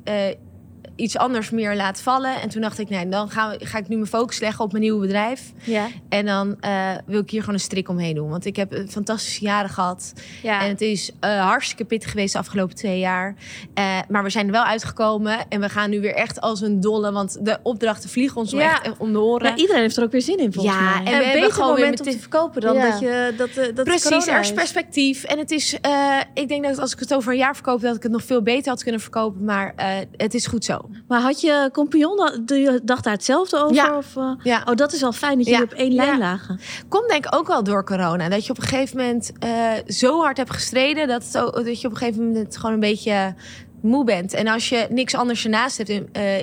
[1.02, 2.42] iets anders meer laat vallen.
[2.42, 4.84] En toen dacht ik, nee, dan ga, ga ik nu mijn focus leggen op mijn
[4.84, 5.42] nieuwe bedrijf.
[5.64, 5.88] Ja.
[6.10, 8.30] En dan eh, wil ik hier gewoon een strik omheen doen.
[8.30, 10.14] Want ik heb eh, fantastische jaren gehad.
[10.42, 10.62] Ja.
[10.62, 13.36] En het is eh, hartstikke pittig geweest de afgelopen twee jaar.
[13.74, 15.38] Eh, maar we zijn er wel uitgekomen.
[15.50, 17.12] En we gaan nu weer echt als een dolle.
[17.12, 18.84] Want de opdrachten vliegen ons Ja.
[18.84, 19.48] echt om de oren.
[19.50, 20.98] Maar iedereen heeft er ook weer zin in, volgens Ja, mij.
[20.98, 22.90] en we een hebben beter gewoon weer moment om met te verkopen dan Ja.
[22.90, 25.24] dat je dat, dat Precies, er is perspectief.
[25.24, 27.96] En het is, eh, ik denk dat als ik het over een jaar verkoop, dat
[27.96, 29.44] ik het nog veel beter had kunnen verkopen.
[29.44, 30.90] Maar eh, het is goed zo.
[31.08, 32.46] Maar had je compagnon,
[32.84, 33.76] dacht daar hetzelfde over?
[33.76, 33.98] Ja.
[33.98, 34.32] Of, eh?
[34.44, 34.64] Ja.
[34.66, 35.66] Oh, dat is wel fijn dat jullie Ja.
[35.72, 36.18] op één lijn Ja.
[36.18, 36.60] lagen.
[36.88, 38.30] Komt denk ik ook wel door corona.
[38.30, 41.08] Dat je op een gegeven moment eh, zo hard hebt gestreden...
[41.08, 41.34] Dat, het
[41.66, 43.36] dat je op een gegeven moment gewoon een beetje
[43.82, 44.34] moe bent.
[44.34, 45.90] En als je niks anders ernaast hebt...
[45.90, 46.40] en, eh,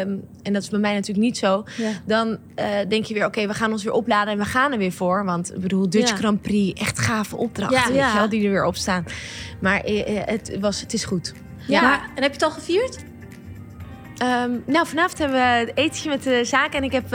[0.00, 1.64] ehm, en dat is bij mij natuurlijk niet zo...
[1.76, 1.90] Ja.
[2.06, 4.32] dan eh, denk je weer, oké, we gaan ons weer opladen...
[4.32, 5.24] en we gaan er weer voor.
[5.24, 6.16] Want ik bedoel, Dutch Ja.
[6.16, 7.78] Grand Prix, echt gave opdrachten.
[7.80, 7.86] Ja.
[7.88, 8.12] weet Ja.
[8.12, 9.04] je wel, die er weer op staan.
[9.60, 11.32] Maar het, was, het is goed.
[11.68, 11.80] Ja.
[11.82, 12.98] Maar- en heb je het al gevierd?
[14.16, 16.74] Ehm, nou, vanavond hebben we het etentje met de zaak.
[16.74, 17.12] En ik heb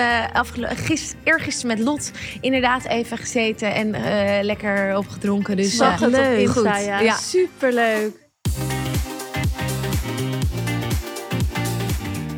[0.75, 5.55] gist- eergisteren met Lot inderdaad even gezeten en eh, lekker opgedronken.
[5.57, 6.01] Dus het
[6.47, 6.63] op goed.
[6.85, 6.99] Ja.
[6.99, 7.15] Ja.
[7.15, 8.25] Superleuk.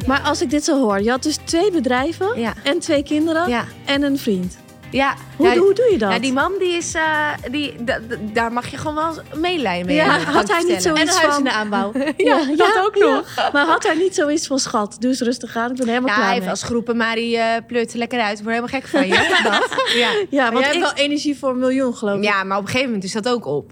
[0.07, 2.53] Maar als ik dit zo hoor, je had dus twee bedrijven Ja.
[2.63, 3.65] en twee kinderen Ja.
[3.85, 4.57] en een vriend.
[4.91, 5.15] Ja.
[5.39, 6.11] Hoe, ja, hoe doe je dat?
[6.11, 9.85] ja, die man die is, eh, die, da- da- daar mag je gewoon wel meelijden
[9.85, 9.95] mee.
[9.95, 10.97] Ja, had hij niet vertellen.
[10.97, 11.91] zo- En een huis in de aanbouw.
[12.17, 13.51] ja, dat ook nog.
[13.53, 16.13] Maar had hij niet zoiets van schat, doe eens rustig aan, ik ben helemaal Ja,
[16.13, 16.51] hij klaar heeft mee.
[16.53, 18.37] als groepen, maar die eh, pleurt er lekker uit.
[18.37, 19.13] Ik word helemaal gek van je.
[19.43, 19.93] dat.
[19.93, 20.09] Ja.
[20.29, 22.23] Ja, want jij ik, hebt wel energie voor een miljoen, geloof ik.
[22.23, 23.71] ja, maar op een gegeven moment is dat ook op.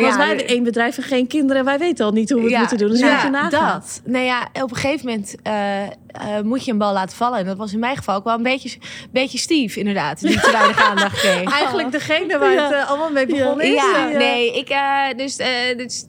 [0.00, 2.58] want wij hebben één bedrijf en geen kinderen, wij weten al niet hoe we het
[2.58, 2.88] moeten doen.
[2.90, 3.50] Dus ja, je nagaan.
[3.74, 4.00] dat.
[4.04, 7.38] Nou ja, op een gegeven moment eh, moet je een bal laten vallen.
[7.38, 8.78] En dat was in mijn geval ook wel een beetje,
[9.10, 10.20] beetje Steve, inderdaad.
[10.20, 10.76] Die te weinig
[11.60, 13.74] Eigenlijk degene waar het eh, allemaal mee begonnen is.
[13.74, 16.04] Ja, eh, nee, ik, eh, dus, eh, dus,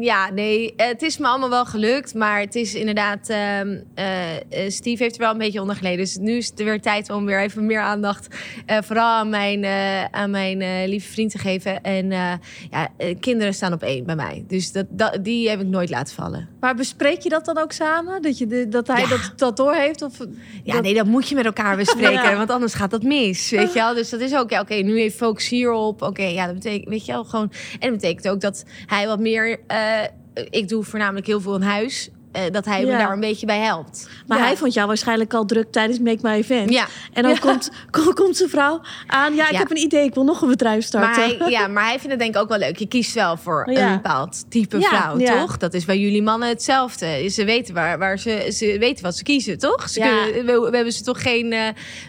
[0.00, 4.40] ja, nee, het is me allemaal wel gelukt, maar het is inderdaad, ehm, eh, eh,
[4.70, 5.98] Steve heeft er wel een beetje onder geleden.
[5.98, 8.26] Dus nu is het weer tijd om weer even meer aandacht,
[8.66, 11.82] eh, vooral aan mijn, eh, aan mijn eh, lieve vriend te geven.
[11.82, 12.32] En eh,
[12.70, 12.88] ja,
[13.20, 16.48] kinderen staan op één bij mij, dus dat, dat, die heb ik nooit laten vallen.
[16.60, 18.22] Maar bespreek je dat dan ook samen?
[18.22, 19.08] Dat, je de, dat hij Ja.
[19.08, 20.02] dat, dat doorheeft?
[20.02, 20.12] Of,
[20.64, 22.36] Ja, dat- nee, dat moet je met elkaar bespreken, Ja.
[22.36, 23.94] want anders gaat dat mis, weet je wel.
[23.94, 26.02] Dus dat is ook, ja, oké, nu even focus hierop.
[26.02, 27.52] Oké, ja, dat betekent, weet je wel, gewoon...
[27.78, 29.60] En dat betekent ook dat hij wat meer...
[29.66, 30.02] eh,
[30.50, 32.10] ik doe voornamelijk heel veel in huis.
[32.32, 34.08] Eh, dat hij me daar een beetje bij helpt.
[34.26, 34.44] Maar Ja.
[34.44, 36.70] hij vond jou waarschijnlijk al druk tijdens Make My Event.
[36.70, 36.86] Ja.
[37.12, 39.34] En dan komt, komt, komt zijn vrouw aan.
[39.34, 41.38] Ja, ik heb een idee, ik wil nog een bedrijf Maar starten.
[41.38, 42.76] hij, ja, maar hij vindt het denk ik ook wel leuk.
[42.78, 43.86] Je kiest wel voor Ja.
[43.86, 45.56] een bepaald type vrouw, toch?
[45.56, 47.28] Dat is bij jullie mannen hetzelfde.
[47.28, 49.88] Ze weten, waar, waar ze, ze weten wat ze kiezen, toch?
[49.88, 50.22] Ze Ja.
[50.24, 51.60] kunnen, we, we hebben ze toch geen eh,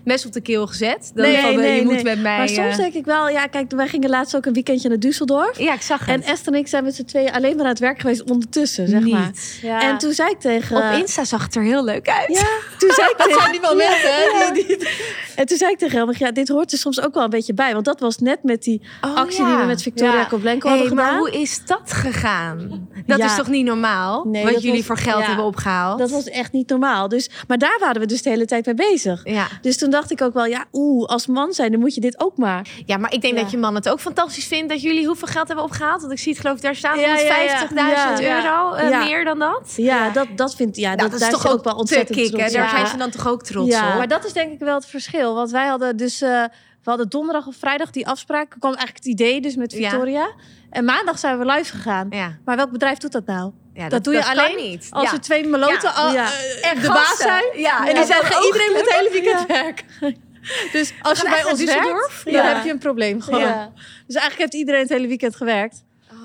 [0.04, 1.12] mes op de keel gezet?
[1.16, 2.04] Dan Nee, van, eh, nee, je moet nee.
[2.04, 2.38] met mij...
[2.38, 5.58] Maar soms denk ik wel, ja, kijk, wij gingen laatst ook een weekendje naar Düsseldorf.
[5.60, 6.10] ja, ik zag het.
[6.10, 8.88] En Esther en ik zijn met z'n tweeën alleen maar aan het werk geweest ondertussen,
[8.88, 9.14] zeg Niet.
[9.14, 9.32] maar.
[9.62, 9.82] Ja.
[9.82, 10.78] En toen toen zei ik tegen...
[10.78, 12.28] Op Insta zag het er heel leuk uit.
[12.38, 12.48] Ja,
[12.78, 13.52] toen zei ik tegen...
[13.52, 14.52] die momenten, hè?
[14.54, 14.88] Die- die-
[15.36, 17.54] En toen zei ik tegen hem, ja, dit hoort er soms ook wel een beetje
[17.54, 17.74] bij.
[17.74, 19.50] Want dat was net met die Oh, actie ja.
[19.50, 20.24] die we met Victoria Ja.
[20.24, 21.20] Koblenko Hey, hadden maar gedaan.
[21.20, 22.88] hoe is dat gegaan?
[23.06, 23.26] Dat Ja.
[23.26, 24.24] is toch niet normaal?
[24.26, 25.26] Nee, wat dat jullie was- voor geld ja.
[25.28, 26.00] hebben opgehaald?
[26.00, 27.08] Dat was echt niet normaal.
[27.08, 29.22] Dus, maar daar waren we dus de hele tijd mee bezig.
[29.24, 29.48] Ja.
[29.62, 32.20] Dus toen dacht ik ook wel, ja, oeh, als man zijn, dan moet je dit
[32.20, 32.68] ook maar.
[32.86, 33.42] ja, maar ik denk Ja.
[33.42, 36.00] dat je man het ook fantastisch vindt dat jullie hoeveel geld hebben opgehaald.
[36.02, 37.60] Want ik zie het geloof ik daar staan Ja, ja, ja.
[37.68, 38.36] 150.000 Ja.
[38.46, 39.04] euro eh, Ja.
[39.04, 39.74] meer dan dat.
[39.76, 42.18] Ja, dat, dat vind ja, Nou, dat, dat daar is toch ook wel te ontzettend
[42.18, 42.38] kicken.
[42.38, 42.90] trots Daar zijn Ja.
[42.90, 43.90] ze dan toch ook trots Ja.
[43.92, 43.98] op.
[43.98, 45.36] Maar dat is denk ik wel het verschil.
[45.36, 46.22] Want wij hadden dus...
[46.22, 46.44] eh,
[46.84, 48.54] we hadden donderdag of vrijdag die afspraak.
[48.54, 49.90] Er kwam eigenlijk het idee dus met Ja.
[49.90, 50.32] Victoria.
[50.70, 52.08] En maandag zijn we live gegaan.
[52.10, 52.38] Ja.
[52.46, 53.52] Maar welk bedrijf doet dat nou?
[53.74, 54.88] Ja, dat, doe je alleen niet.
[54.90, 55.14] als ja.
[55.14, 55.90] er twee meloten Ja.
[55.96, 56.28] al- Ja.
[56.62, 57.44] En de baas zijn.
[57.56, 59.46] Ja, En die dan zeggen, iedereen moet het hele weekend Ja.
[59.48, 59.86] werken.
[60.72, 62.44] Dus als je bij echt ons werkt, dan Ja.
[62.56, 63.22] heb je een probleem.
[63.22, 63.40] Gewoon.
[63.40, 63.72] Ja.
[64.08, 65.84] Dus eigenlijk heeft iedereen het hele weekend gewerkt.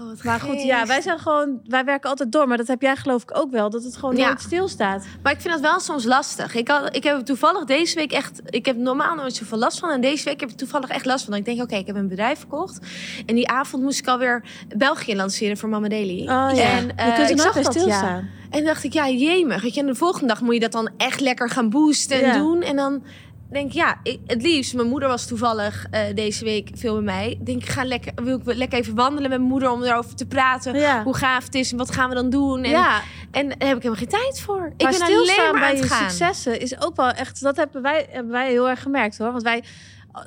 [0.08, 0.64] Wat Maar goed, geest.
[0.64, 2.48] ja, wij zijn gewoon, wij werken altijd door.
[2.48, 4.26] Maar dat heb jij geloof ik ook wel, dat het gewoon Ja.
[4.26, 5.04] nooit stilstaat.
[5.22, 6.54] Maar ik vind dat wel soms lastig.
[6.54, 8.40] Ik, had, ik heb toevallig deze week echt...
[8.44, 9.90] Ik heb normaal nooit zoveel last van.
[9.90, 11.30] En deze week heb ik toevallig echt last van.
[11.32, 12.78] Dan ik denk, oké, ik heb een bedrijf verkocht.
[13.26, 14.44] En die avond moest ik alweer
[14.76, 16.20] België lanceren voor Mama Daily.
[16.20, 18.28] Oh ja, En, je eh, kunt er nooit bij dat, stilstaan.
[18.50, 19.74] En dacht ik, ja, jemig.
[19.74, 22.38] Je, en de volgende dag moet je dat dan echt lekker gaan boosten en Ja.
[22.38, 22.62] doen.
[22.62, 23.02] En dan
[23.50, 24.74] denk ja, ik, het liefst.
[24.74, 27.38] Mijn moeder was toevallig eh, deze week veel bij mij.
[27.44, 30.26] Denk ik, ga lekker, wil ik lekker even wandelen met mijn moeder om erover te
[30.26, 30.78] praten.
[30.78, 31.02] Ja.
[31.02, 32.64] Hoe gaaf het is en wat gaan we dan doen.
[32.64, 34.72] En, ja, en daar heb ik helemaal geen tijd voor.
[34.76, 37.42] Ik ben alleen stilstaan maar bij je successen is ook wel echt...
[37.42, 39.30] Dat hebben wij, hebben wij heel erg gemerkt hoor.
[39.30, 39.64] Want wij,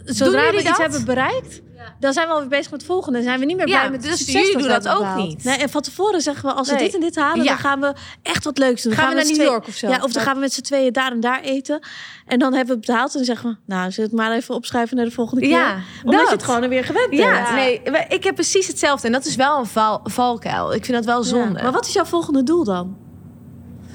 [0.05, 0.77] zodra we iets dat?
[0.77, 1.61] hebben bereikt...
[1.99, 3.17] Dan zijn we alweer bezig met het volgende.
[3.17, 4.93] Dan zijn we niet meer Ja, blij met het dus succes jullie dat doen dat
[4.93, 5.27] ook behaald.
[5.27, 5.43] niet.
[5.43, 6.83] Nee, en van tevoren zeggen we, als we Nee.
[6.83, 7.49] dit en dit halen, Ja.
[7.49, 8.91] dan gaan we echt wat leuks doen.
[8.91, 9.87] Dan Gaan we naar New York of zo?
[9.87, 11.79] Ja, of dan gaan we met z'n tweeën daar en daar eten.
[12.25, 14.37] En dan hebben we het betaald en dan zeggen we, nou, zullen we het maar
[14.37, 15.49] even opschrijven naar de volgende keer?
[15.51, 16.29] Ja, Omdat dat.
[16.29, 17.55] je het gewoon er weer gewend Ja, bent.
[17.55, 19.07] nee, ik heb precies hetzelfde.
[19.07, 20.73] En dat is wel een val, valkuil.
[20.73, 21.57] Ik vind dat wel zonde.
[21.57, 21.63] Ja.
[21.63, 22.97] Maar wat is jouw volgende doel dan?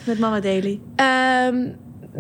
[0.05, 0.81] Met Mama Daily.
[0.97, 1.69] Ehm,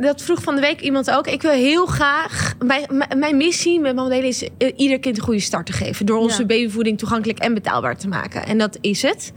[0.01, 1.27] dat vroeg van de week iemand ook.
[1.27, 2.55] Ik wil heel graag...
[2.65, 6.07] Mijn, mijn- missie met Daily is eh, ieder kind een goede start te geven.
[6.07, 6.47] Door onze Ja.
[6.47, 8.47] babyvoeding toegankelijk en betaalbaar te maken.
[8.47, 9.33] En dat is het.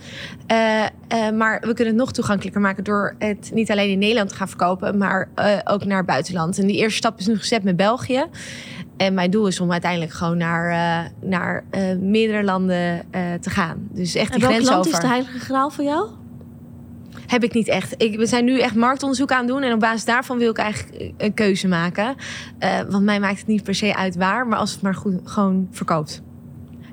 [0.47, 0.89] Eh, eh,
[1.33, 2.83] maar we kunnen het nog toegankelijker maken...
[2.83, 4.97] door het niet alleen in Nederland te gaan verkopen...
[4.97, 5.29] maar
[5.63, 6.57] ook naar het buitenland.
[6.57, 8.25] En die eerste stap is nu gezet met België.
[8.97, 11.63] En mijn doel is om uiteindelijk gewoon naar, naar
[11.99, 13.05] meerdere landen
[13.41, 13.87] te gaan.
[13.91, 14.93] Dus echt En die welk grens land over.
[14.93, 16.09] is de heilige graal voor jou?
[17.29, 17.93] Heb ik niet echt.
[17.97, 19.61] Ik, we zijn nu echt marktonderzoek aan het doen.
[19.63, 22.15] En op basis daarvan wil ik eigenlijk een keuze maken.
[22.59, 24.47] Eh, want mij maakt het niet per se uit waar.
[24.47, 26.21] Maar als het maar goed gewoon verkoopt.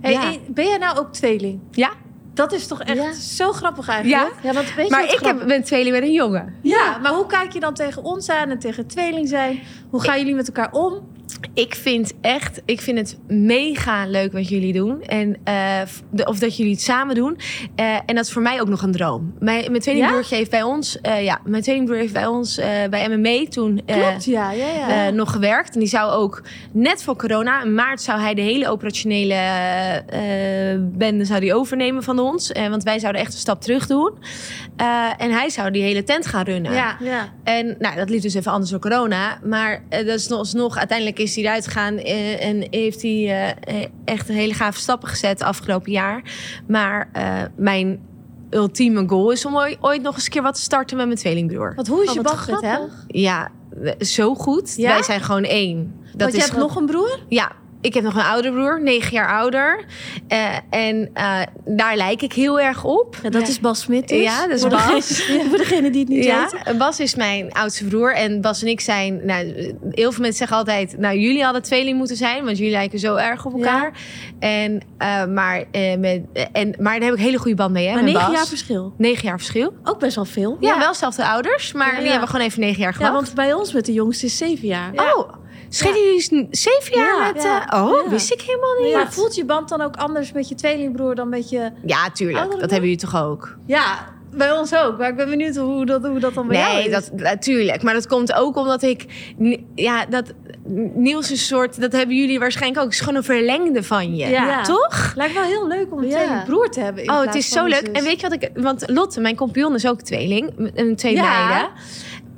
[0.01, 0.21] Hey, Ja.
[0.21, 1.61] hey, ben jij nou ook tweeling?
[1.71, 1.91] Ja.
[2.35, 3.13] Dat is toch echt Ja.
[3.13, 4.33] zo grappig eigenlijk?
[4.43, 6.55] Ja, want weet je Maar ik heb, ben tweeling met een jongen.
[6.63, 9.61] Ja, maar hoe kijk je dan tegen ons aan en tegen tweeling zijn?
[9.91, 11.15] Hoe gaan jullie met elkaar om?
[11.55, 15.03] Ik vind echt, ik vind het mega leuk wat jullie doen.
[15.03, 15.81] En, eh,
[16.11, 17.39] de- of dat jullie het samen doen.
[17.75, 19.35] Eh, en dat is voor mij ook nog een droom.
[19.39, 22.55] Mijn, mijn tweelingbroertje heeft bij ons, eh, ja, mijn tweelingbroer heeft bij ons
[22.91, 25.11] bij MMA toen Klopt, ja, ja, ja.
[25.11, 25.75] nog gewerkt.
[25.75, 29.35] En die zou ook net voor corona, in maart zou hij de hele operationele
[30.81, 32.53] bende zou die overnemen van ons.
[32.69, 34.13] Want wij zouden echt een stap terug doen.
[35.19, 36.73] En hij zou die hele tent gaan runnen.
[36.73, 36.97] ja.
[37.45, 39.39] En nou, dat liep dus even anders door corona.
[39.45, 43.85] Maar dat is nog, alsnog, uiteindelijk is hij eruit gegaan eh, en heeft hij eh,
[44.05, 46.23] echt een hele gave stappen gezet afgelopen jaar.
[46.69, 48.01] Maar eh, mijn
[48.51, 51.73] ultieme goal is om ooit, nog eens een keer wat te starten met mijn tweelingbroer.
[51.75, 52.59] Want hoe is Oh, je wat met hem?
[52.75, 53.05] grappig.
[53.07, 53.51] Ja,
[54.01, 54.75] zo goed.
[54.77, 54.89] Ja?
[54.89, 55.95] Wij zijn gewoon één.
[56.03, 57.19] Dat Want je is hebt gewoon- nog een broer?
[57.29, 57.53] Ja,
[57.87, 59.85] ik heb nog een oudere broer, negen jaar ouder.
[60.29, 63.17] Eh, en eh, daar lijk ik heel erg op.
[63.23, 63.49] Ja, dat Ja.
[63.49, 64.23] is Bas Smit dus.
[64.23, 65.09] Ja, dat is voor Bas.
[65.17, 66.79] Degene, voor degene die het niet Ja, weet.
[66.79, 68.15] Bas is mijn oudste broer.
[68.15, 69.21] En Bas en ik zijn...
[69.27, 69.45] Nou,
[69.91, 70.99] heel veel mensen zeggen altijd...
[70.99, 72.45] Nou, jullie hadden tweeling moeten zijn.
[72.45, 73.93] Want jullie lijken zo erg op elkaar.
[74.39, 76.21] En, eh, maar, eh, met,
[76.53, 78.37] en, maar daar heb ik een hele goede band mee, hè, Maar met negen Bas.
[78.39, 78.95] jaar verschil.
[78.99, 79.73] Negen jaar verschil.
[79.85, 80.57] Ook best wel veel.
[80.61, 81.73] Ja, wel zelfde ouders.
[81.73, 82.11] Maar Ja, die ja.
[82.11, 83.15] hebben gewoon even negen jaar Ja, gewacht.
[83.15, 84.91] want bij ons met de jongste is zeven jaar.
[85.17, 85.33] Oh,
[85.77, 87.43] schelen jullie zeven jaar Ja, met...
[87.43, 88.11] ja, eh, oh, ja.
[88.11, 88.95] wist ik helemaal niet.
[88.95, 91.71] Maar voelt je band dan ook anders met je tweelingbroer dan met je...
[91.85, 92.51] Ja, tuurlijk.
[92.51, 93.57] Dat hebben jullie toch ook?
[93.67, 94.99] Ja, bij ons ook.
[94.99, 96.91] Maar ik ben benieuwd hoe dat, hoe dat dan bij jou Nee, is.
[96.93, 97.83] dat natuurlijk.
[97.83, 99.05] Maar dat komt ook omdat ik.
[99.75, 100.33] Ja, dat.
[100.95, 101.81] Niels is een soort.
[101.81, 102.85] Dat hebben jullie waarschijnlijk ook.
[102.87, 104.27] Het is gewoon een verlengde van je.
[104.29, 104.63] Ja.
[104.63, 105.13] Toch?
[105.15, 106.17] Lijkt wel heel leuk om een Ja.
[106.17, 107.03] tweelingbroer te hebben.
[107.05, 107.79] in Oh, het is zo een leuk.
[107.87, 107.91] zus.
[107.95, 108.51] En weet je wat ik.
[108.55, 110.71] Want Lotte, mijn compagnon, is ook tweeling.
[110.75, 111.47] En twee Ja.
[111.49, 111.71] meiden.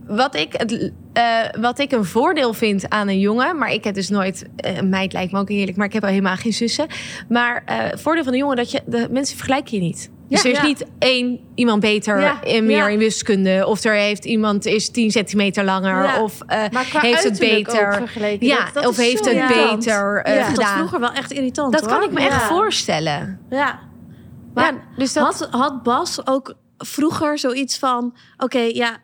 [0.08, 1.22] Wat ik, het, eh,
[1.60, 4.88] wat ik een voordeel vind aan een jongen, maar ik heb dus nooit, eh, een
[4.88, 6.86] meid lijkt me ook heerlijk, maar ik heb al helemaal geen zussen.
[7.28, 10.10] Maar eh voordeel van een jongen dat je, de mensen vergelijken je niet.
[10.28, 10.66] Dus Ja, er is ja.
[10.66, 12.88] niet één iemand beter Ja, en meer ja.
[12.88, 16.22] in wiskunde, of er heeft iemand is 10 centimeter langer, Ja.
[16.22, 18.02] of eh, Maar qua heeft het beter.
[18.40, 19.78] Ja, Dat- dat of is heeft het irritant.
[19.84, 20.38] beter eh, Ja.
[20.40, 20.76] Ik vond dat gedaan.
[20.78, 21.90] vroeger wel echt irritant Dat hoor.
[21.90, 23.40] kan ik me echt voorstellen.
[23.50, 23.78] Ja.
[24.54, 28.96] Ja, dus dat, Had, had Bas ook vroeger zoiets van: oké, ja.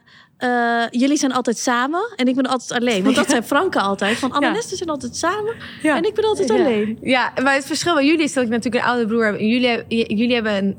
[0.44, 3.04] Eh, jullie zijn altijd samen en ik ben altijd alleen.
[3.04, 4.18] Want dat zijn Franken altijd.
[4.18, 4.60] Van Anne en Ja.
[4.60, 5.96] Zijn altijd samen Ja.
[5.96, 6.54] en ik ben altijd Ja.
[6.54, 6.98] alleen.
[7.02, 9.38] Ja, maar het verschil bij jullie is dat ik natuurlijk een oude broer heb.
[9.38, 9.84] En Jullie,
[10.16, 10.76] jullie hebben een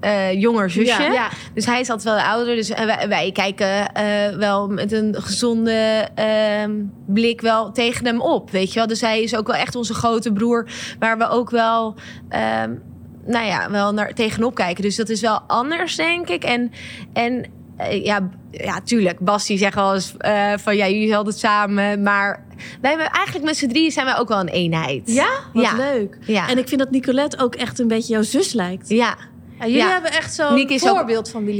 [0.00, 1.02] eh, jonger zusje.
[1.02, 1.28] Ja.
[1.54, 2.56] Dus hij is altijd wel ouder.
[2.56, 6.70] Dus eh, wij, wij kijken eh, wel met een gezonde ehm,
[7.06, 8.50] blik wel tegen hem op.
[8.50, 8.86] Weet je wel?
[8.88, 10.68] Dus hij is ook wel echt onze grote broer.
[10.98, 11.94] Waar we ook wel...
[12.28, 12.74] ehm,
[13.26, 14.82] nou ja, wel naar tegenop kijken.
[14.82, 16.44] Dus dat is wel anders, denk ik.
[16.44, 16.70] En,
[17.12, 17.44] en
[17.88, 19.18] ja, ja, tuurlijk.
[19.18, 22.02] Bas die zegt wel eens eh, van ja, jullie zijn altijd samen.
[22.02, 22.44] Maar
[22.80, 25.02] wij hebben eigenlijk met z'n drieën zijn wij ook wel een eenheid.
[25.04, 25.28] Ja?
[25.52, 25.76] Wat Ja.
[25.76, 26.18] leuk.
[26.20, 26.48] Ja.
[26.48, 28.88] En ik vind dat Nicolette ook echt een beetje jouw zus lijkt.
[28.88, 29.16] Ja.
[29.58, 29.90] Ja, jullie Ja.
[29.92, 31.08] hebben echt zo'n is ook-.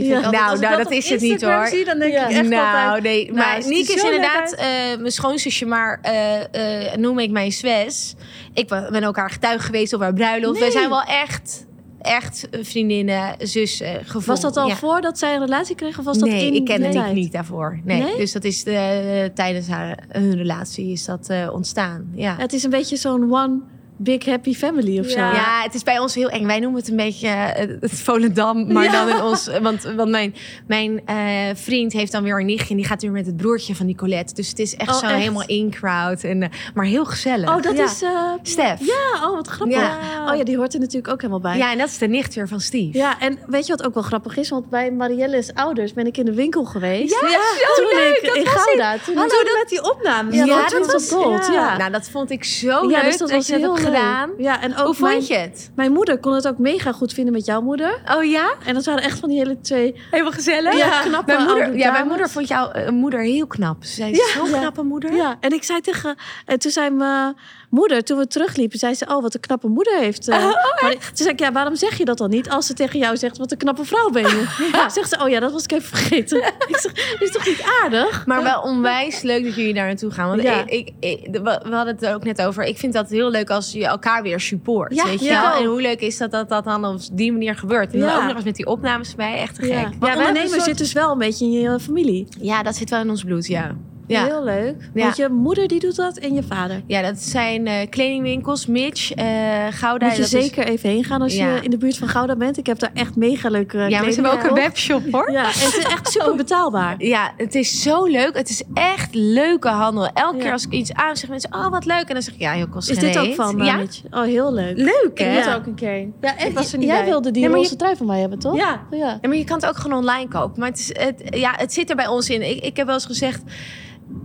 [0.08, 0.14] Ja.
[0.16, 0.32] altijd.
[0.32, 1.66] Nou, nou, dat is het niet, hoor.
[1.66, 2.28] Zie, dan denk Ja.
[2.28, 3.02] ik echt nou, altijd...
[3.02, 3.24] nee.
[3.24, 4.66] nou, maar het ziet Niek is inderdaad eh,
[4.98, 8.14] mijn schoonzusje, maar eh, eh, noem ik mijn Swes.
[8.54, 10.58] Ik ben ook haar getuige geweest op haar bruiloft.
[10.58, 10.76] Wij Nee.
[10.76, 11.66] zijn wel echt,
[12.00, 14.24] echt vriendinnen, zussen gevoeld.
[14.24, 14.76] Was dat al Ja.
[14.76, 15.98] voordat zij een relatie kreeg?
[15.98, 17.80] Of was dat nee, in ik ken die niet daarvoor.
[17.84, 18.02] Nee.
[18.02, 18.16] Nee?
[18.16, 22.10] Dus dat is de, tijdens haar, hun relatie is dat eh, ontstaan.
[22.14, 23.60] Ja, het is een beetje zo'n one
[24.02, 25.18] big happy family of zo.
[25.18, 25.32] Ja.
[25.32, 26.46] Ja, het is bij ons heel eng.
[26.46, 28.90] Wij noemen het een beetje eh, het Volendam, maar Ja.
[29.04, 29.48] dan in ons.
[29.62, 30.34] Want, want mijn,
[30.66, 31.16] mijn eh,
[31.54, 34.34] vriend heeft dan weer een nichtje en die gaat weer met het broertje van Nicolette.
[34.34, 35.14] Dus het is echt Oh, zo echt?
[35.14, 36.24] helemaal in crowd.
[36.24, 37.48] En, eh, maar heel gezellig.
[37.56, 37.84] Oh, dat Ja.
[37.84, 38.02] is...
[38.02, 38.10] eh,
[38.42, 38.80] Stef.
[38.80, 39.76] ja, oh, wat grappig.
[39.76, 39.98] Ja.
[40.30, 41.56] Oh ja, die hoort er natuurlijk ook helemaal bij.
[41.56, 42.98] Ja, en dat is de nicht weer van Steve.
[42.98, 44.48] Ja, en weet je wat ook wel grappig is?
[44.48, 47.20] Want bij Marielle's ouders ben ik in de winkel geweest.
[47.20, 48.96] Ja, zo toen leuk, ik dat in was Gouda.
[49.04, 50.34] Toen Hallo, ik- met die opnames.
[50.34, 51.46] Ja, Ja, dat dat was gold.
[51.52, 51.76] Ja.
[51.76, 53.84] Nou, dat vond ik zo Ja, leuk dus dat dat, was je dat heel leuk.
[53.94, 54.30] Gedaan.
[54.38, 55.70] Ja, en ook Hoe mijn, vond je het?
[55.74, 58.00] mijn moeder kon het ook mega goed vinden met jouw moeder.
[58.16, 58.54] Oh ja?
[58.66, 60.76] En dat waren echt van die hele twee Helemaal gezellig?
[60.76, 63.84] Ja, knappe mijn moeder, ja, mijn moeder vond jouw eh, moeder heel knap.
[63.84, 64.26] Ze zei, Ja.
[64.36, 64.58] zo'n Ja.
[64.58, 65.12] knappe moeder.
[65.14, 66.16] Ja, en ik zei tegen...
[66.44, 67.36] En toen zei mijn
[67.70, 69.06] moeder, toen we terugliepen, zei ze...
[69.08, 70.28] Oh, wat een knappe moeder heeft.
[70.28, 70.38] eh.
[70.82, 72.48] maar ik- toen zei ik, ja, waarom zeg je dat dan niet?
[72.50, 74.44] Als ze tegen jou zegt, wat een knappe vrouw ben je.
[74.92, 76.38] Zegt ze, oh ja, dat was ik even vergeten.
[76.68, 78.26] ik zeg, dit is toch niet aardig?
[78.26, 80.28] Maar wel onwijs leuk dat jullie daar naartoe gaan.
[80.28, 80.62] Want Ja.
[80.66, 82.64] ik, ik, we hadden het er ook net over.
[82.64, 84.94] Ik vind dat heel leuk als je elkaar weer support.
[84.94, 85.42] Ja, weet je ja.
[85.52, 85.60] wel?
[85.62, 87.92] En hoe leuk is dat dat, dat dan op die manier gebeurt.
[87.92, 88.16] En Ja.
[88.16, 89.38] ook nog eens met die opnames bij.
[89.38, 89.70] Echt te gek.
[89.72, 92.26] Ja, Ja, maar een soort- zit dus wel een beetje in je familie.
[92.62, 93.76] dat zit wel in ons bloed, ja.
[94.10, 94.24] Ja.
[94.24, 94.90] Heel leuk.
[94.94, 95.02] Ja.
[95.02, 96.82] Want je moeder die doet dat en je vader.
[96.86, 99.26] Ja, dat zijn eh, kledingwinkels, Mitch, eh
[99.70, 100.06] Gouda.
[100.06, 101.54] Moet je dat is- zeker even heen gaan als Ja.
[101.54, 102.58] je in de buurt van Gouda bent.
[102.58, 105.30] Ik heb daar echt mega leuke Ja, maar ze hebben ook een webshop hoor.
[105.30, 106.94] Ja, en het is echt super betaalbaar.
[106.98, 108.36] Ja, het is zo leuk.
[108.36, 110.06] Het is echt leuke handel.
[110.14, 110.42] Elke Ja.
[110.42, 112.04] keer als ik iets aan zeg, mensen, oh wat leuk.
[112.08, 114.00] En dan zeg ik, ja, heel kost Is dit ook van uh, Ja, Mitch?
[114.10, 114.76] Oh, heel leuk.
[114.76, 115.32] leuk Ik hè?
[115.34, 115.50] moet Ja.
[115.50, 116.08] er ook een keer.
[116.20, 117.06] Ja, ik was er niet Jij bij.
[117.08, 118.56] wilde die Ja, maar je- roze trui van mij hebben, toch?
[118.56, 118.80] Ja.
[118.90, 119.18] ja.
[119.20, 120.60] Ja, maar je kan het ook gewoon online kopen.
[120.60, 122.50] Maar het, is, het, ja, het zit er bij ons in.
[122.50, 123.42] Ik, ik heb wel eens gezegd...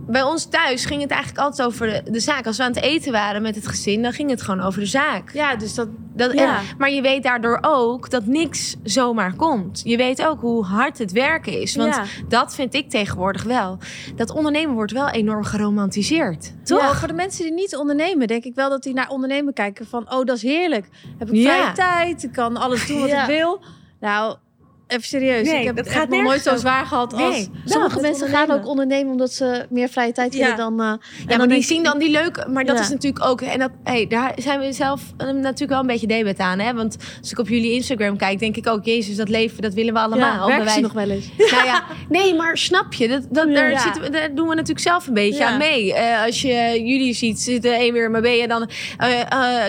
[0.07, 2.45] Bij ons thuis ging het eigenlijk altijd over de, de zaak.
[2.45, 4.85] Als we aan het eten waren met het gezin, dan ging het gewoon over de
[4.85, 5.31] zaak.
[5.33, 5.87] Ja, dus dat...
[6.15, 6.57] Dat, Ja.
[6.57, 9.81] en- maar je weet daardoor ook dat niks zomaar komt.
[9.83, 11.75] Je weet ook hoe hard het werken is.
[11.75, 12.03] Want Ja.
[12.27, 13.77] dat vind ik tegenwoordig wel.
[14.15, 16.53] Dat ondernemen wordt wel enorm geromantiseerd.
[16.63, 16.81] Toch?
[16.81, 16.93] Ja.
[16.95, 20.11] Voor de mensen die niet ondernemen, denk ik wel dat die naar ondernemen kijken van...
[20.13, 20.89] oh, dat is heerlijk.
[21.17, 23.63] Heb ik vrije tijd, ik kan alles doen wat ik wil.
[23.99, 24.35] Nou,
[24.87, 25.47] even serieus.
[25.47, 27.21] Nee, ik heb dat het gaat echt nog nooit zo zwaar gehad als...
[27.21, 27.49] Nee.
[27.65, 30.39] Sommige mensen gaan ook ondernemen omdat ze meer vrije tijd Ja.
[30.47, 30.81] hebben dan...
[30.81, 30.85] eh,
[31.19, 32.47] Ja, dan maar die zien dan die leuke.
[32.49, 32.81] Maar dat Ja.
[32.83, 33.41] is natuurlijk ook.
[33.41, 36.59] En dat, hey, daar zijn we zelf eh, natuurlijk wel een beetje debet aan.
[36.59, 36.73] Hè?
[36.73, 39.93] Want als ik op jullie Instagram kijk, denk ik ook, Jezus, dat leven, dat willen
[39.93, 40.19] we allemaal.
[40.19, 41.29] Ja, werken Bij ze wijze- nog wel eens?
[41.55, 43.07] Nou ja, nee, maar snap je?
[43.07, 43.79] Dat, dat, daar, Ja.
[43.79, 45.47] zitten we, daar doen we natuurlijk zelf een beetje Ja.
[45.49, 45.93] aan mee.
[45.93, 48.69] Eh, als je jullie ziet zitten een weer maar ben je dan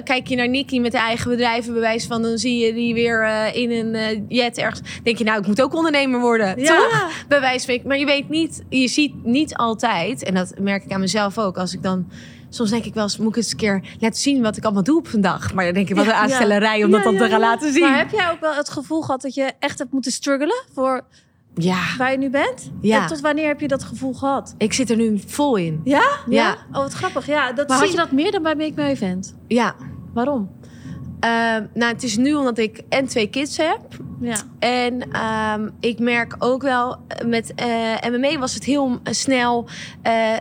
[0.05, 3.51] kijk je naar Nicky met de eigen bedrijven bewijs van dan zie je die weer
[3.55, 4.81] in een jet ergens.
[5.07, 6.67] Denk je nou, ik moet ook ondernemer worden, Ja.
[6.77, 7.11] toch?
[7.29, 10.93] Bij wijze van, maar je weet niet, je ziet niet altijd en dat merk ik
[10.93, 12.09] aan mezelf ook als ik dan.
[12.49, 14.83] Soms denk ik wel eens, moet ik eens een keer laten zien wat ik allemaal
[14.83, 15.55] doe op een dag.
[15.55, 17.47] Maar dan denk ik, wat een aanstellerij om Ja, dat dan ja, te gaan ja.
[17.47, 17.83] laten zien.
[17.83, 21.05] Maar heb jij ook wel het gevoel gehad dat je echt hebt moeten struggelen voor
[21.55, 22.71] Ja, waar je nu bent?
[22.81, 23.03] Ja.
[23.03, 24.55] En tot wanneer heb je dat gevoel gehad?
[24.59, 25.81] ik zit er nu vol in.
[25.85, 26.05] Ja?
[26.29, 26.57] Ja.
[26.73, 27.27] Oh, wat grappig.
[27.27, 29.37] Ja, dat Maar zie had je dat meer dan bij Make Me Event?
[29.49, 29.75] Ja,
[30.15, 30.51] Waarom?
[31.21, 33.81] Ehm, nou, het is nu omdat ik en twee kids heb.
[34.21, 34.37] Ja.
[34.59, 39.69] En ehm, ik merk ook wel, met eh MMA was het heel snel
[40.03, 40.37] eh,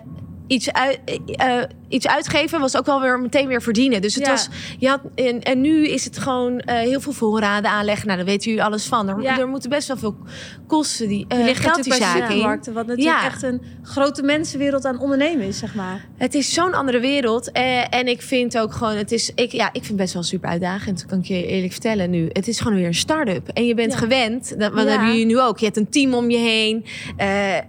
[0.48, 4.02] iets, uit, eh, eh, iets uitgeven, was ook wel weer meteen weer verdienen.
[4.02, 4.32] Dus het Ja.
[4.32, 8.06] was, je had, en, en nu is het gewoon eh, heel veel voorraden aanleggen.
[8.06, 9.08] Nou, daar weten jullie alles van.
[9.10, 9.40] Er, Ja.
[9.40, 10.16] er moeten best wel veel
[10.68, 12.42] kosten, die, ligt geld die zaken in.
[12.74, 13.24] wat natuurlijk Ja.
[13.26, 16.06] echt een grote mensenwereld aan ondernemen is, zeg maar.
[16.18, 17.52] Het is zo'n andere wereld.
[17.90, 20.50] En ik vind ook gewoon, het is, ik, ja, ik vind het best wel super
[20.50, 21.06] uitdagend.
[21.06, 22.30] Kan ik je eerlijk vertellen nu.
[22.34, 23.48] Het is gewoon weer een start-up.
[23.48, 24.60] En je bent gewend.
[24.60, 25.58] Dat, wat hebben jullie nu ook?
[25.60, 26.86] Je hebt een team om je heen.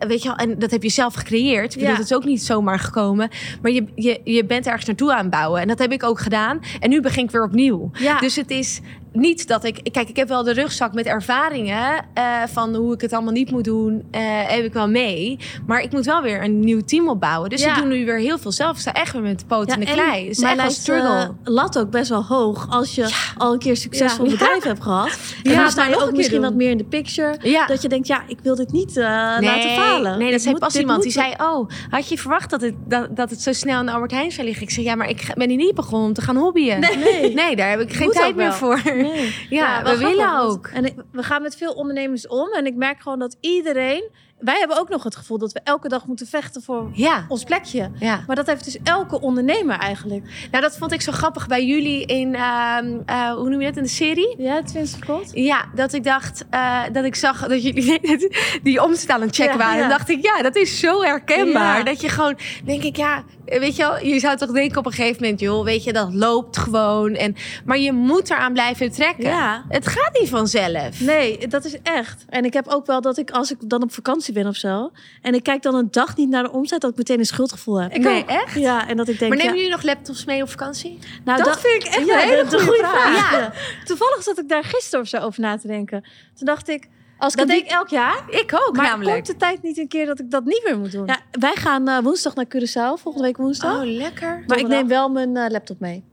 [0.09, 1.75] Weet je wel, en dat heb je zelf gecreëerd.
[1.75, 3.29] Ik bedoel, het is ook niet zomaar gekomen.
[3.63, 5.61] Maar je, je, je bent ergens naartoe aan het bouwen.
[5.61, 6.61] En dat heb ik ook gedaan.
[6.81, 7.91] En nu begin ik weer opnieuw.
[7.93, 8.19] Ja.
[8.19, 8.81] Dus het is
[9.17, 9.81] niet dat ik...
[9.93, 12.05] Kijk, ik heb wel de rugzak met ervaringen...
[12.15, 14.05] eh, van hoe ik het allemaal niet moet doen.
[14.11, 15.39] eh, heb ik wel mee.
[15.67, 17.51] Maar ik moet wel weer een nieuw team opbouwen.
[17.51, 17.69] Dus Ja.
[17.77, 18.75] ik doe nu weer heel veel zelf.
[18.75, 20.29] Ik sta echt weer met de poot in de klei.
[20.29, 21.09] Het is echt een struggle.
[21.19, 24.31] eh, lat ook best wel hoog als je al een keer succesvol Ja.
[24.31, 25.19] bedrijf hebt gehad.
[25.45, 26.49] En Ja, dan sta je ook misschien doen.
[26.51, 27.37] wat meer in de picture.
[27.43, 27.67] Ja.
[27.67, 30.19] Dat je denkt, ja, ik wil dit niet laten falen.
[30.19, 31.03] Nee, dat zei pas iemand.
[31.03, 34.11] Die zei, oh, had je verwacht dat het, dat, dat het zo snel de Albert
[34.11, 34.63] Heijn zou liggen?
[34.65, 36.81] Ik zeg, ja, maar ik ben hier niet begonnen om te gaan hobbyen.
[36.81, 37.35] Nee.
[37.35, 38.81] Nee, daar heb ik geen tijd meer voor.
[39.15, 39.47] Nee.
[39.51, 40.67] Ja, we willen ook.
[40.67, 42.53] En ik- we gaan met veel ondernemers om.
[42.53, 44.11] En ik merk gewoon dat iedereen...
[44.39, 47.45] Wij hebben ook nog het gevoel dat we elke dag moeten vechten voor Ja, ons
[47.45, 47.91] plekje.
[47.99, 48.21] ja.
[48.27, 50.49] Maar dat heeft dus elke ondernemer eigenlijk.
[50.51, 53.77] Nou, dat vond ik zo grappig bij jullie in, ehm, eh, hoe noem je dat,
[53.77, 54.35] in de serie?
[54.39, 55.31] Ja, Twin Spot?
[55.33, 58.01] Ja, dat ik dacht, eh, dat ik zag dat jullie
[58.63, 59.83] die het checken Ja, waren.
[59.83, 61.85] En dacht ik, ja, dat is zo herkenbaar.
[61.85, 64.93] Dat je gewoon, denk ik, ja, weet je wel, je zou toch denken op een
[64.93, 67.15] gegeven moment, joh, weet je, dat loopt gewoon.
[67.15, 69.25] En, maar je moet eraan blijven trekken.
[69.25, 69.65] Ja.
[69.69, 71.01] Het gaat niet vanzelf.
[71.01, 72.25] Nee, dat is echt.
[72.29, 74.91] En ik heb ook wel dat ik, als ik dan op vakantie ben of zo...
[75.23, 76.81] en ik kijk dan een dag niet naar de omzet...
[76.81, 77.93] dat ik meteen een schuldgevoel heb.
[77.93, 78.55] Ik nee, echt?
[78.55, 79.31] Ja, en dat ik denk...
[79.31, 80.99] Maar nemen ja, jullie nog laptops mee op vakantie?
[81.25, 83.31] nou, dat vind ik echt ja, een hele goede goede vraag.
[83.31, 83.53] Ja.
[83.85, 86.05] Toevallig zat ik daar gisteren of zo over na te denken.
[86.35, 88.25] Toen dacht ik, Als ik dat denk ik elk jaar.
[88.29, 89.15] Ik ook Maar namelijk.
[89.15, 91.07] komt de tijd niet een keer dat ik dat niet meer moet doen?
[91.07, 93.77] Ja, wij gaan eh, woensdag naar Curaçao, volgende week woensdag.
[93.77, 94.45] Oh, lekker.
[94.47, 96.05] maar ik neem wel mijn eh, laptop mee.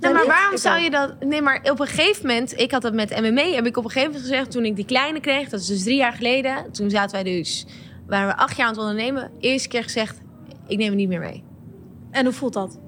[0.00, 1.20] Nou, maar waarom zou je dat...
[1.20, 2.60] Nee, maar op een gegeven moment...
[2.60, 4.50] Ik had dat met MMA, heb ik op een gegeven moment gezegd...
[4.50, 6.72] toen ik die kleine kreeg, dat is dus drie jaar geleden...
[6.72, 7.66] toen zaten wij dus...
[8.06, 9.30] waren we acht jaar aan het ondernemen.
[9.40, 10.20] Eerste keer gezegd,
[10.66, 11.44] ik neem het niet meer mee.
[12.10, 12.78] En hoe voelt dat?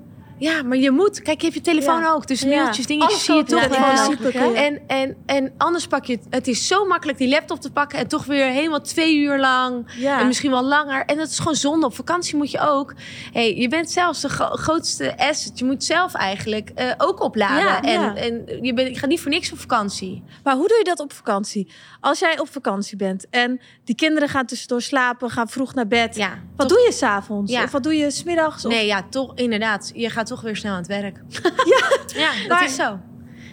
[0.40, 1.22] Ja, maar je moet...
[1.22, 2.12] Kijk, je hebt je telefoon Ja.
[2.12, 2.26] ook.
[2.26, 4.53] Dus mailtjes, dingetjes zie je toch wel.
[4.53, 6.26] je- En, en, en anders pak je het...
[6.31, 7.98] Het is zo makkelijk die laptop te pakken...
[7.98, 9.87] en toch weer helemaal twee uur lang...
[10.03, 11.05] En misschien wel langer.
[11.05, 11.87] En dat is gewoon zonde.
[11.87, 12.94] Op vakantie moet je ook.
[13.33, 15.59] Hey, je bent zelfs de gro- grootste asset.
[15.59, 17.59] Je moet zelf eigenlijk eh, ook opladen.
[17.64, 18.14] Ja, en ja.
[18.16, 20.22] en je, bent, je gaat niet voor niks op vakantie.
[20.44, 21.72] Maar hoe doe je dat op vakantie?
[22.00, 26.16] Als jij op vakantie bent en die kinderen gaan tussendoor slapen, gaan vroeg naar bed.
[26.16, 27.53] Ja, Wat doe je s'avonds?
[27.53, 27.62] Ja.
[27.62, 28.64] Of wat doe je smiddags?
[28.64, 28.72] Of...
[28.72, 29.90] Nee, ja, toch inderdaad.
[29.94, 31.16] Je gaat toch weer snel aan het werk.
[31.72, 31.88] ja,
[32.20, 32.98] ja dat Maar- is zo.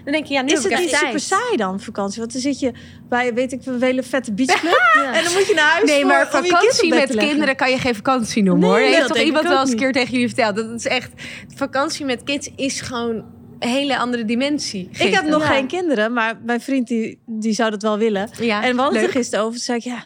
[0.04, 2.20] Dan denk je, ja, nu Is heb het ik niet echt super saai dan, vakantie?
[2.20, 2.72] Want dan zit je
[3.10, 4.74] bij, weet ik, een hele vette beachclub.
[5.14, 7.96] En dan moet je naar huis Nee, voor- maar vakantie met kinderen kan je geen
[7.96, 8.80] vakantie noemen Nee, hoor.
[8.80, 10.56] dat Heeft toch denk iemand ik wel eens een keer tegen jullie verteld?
[10.56, 11.12] Dat is echt,
[11.56, 13.16] vakantie met kids is gewoon
[13.60, 14.90] een hele andere dimensie.
[14.98, 15.48] Ik heb nog Ja.
[15.48, 18.30] geen kinderen, maar mijn vriend die, die zou dat wel willen.
[18.40, 19.56] Ja, en we hadden het er gisteren over.
[19.56, 20.06] Toen zei ik, ja,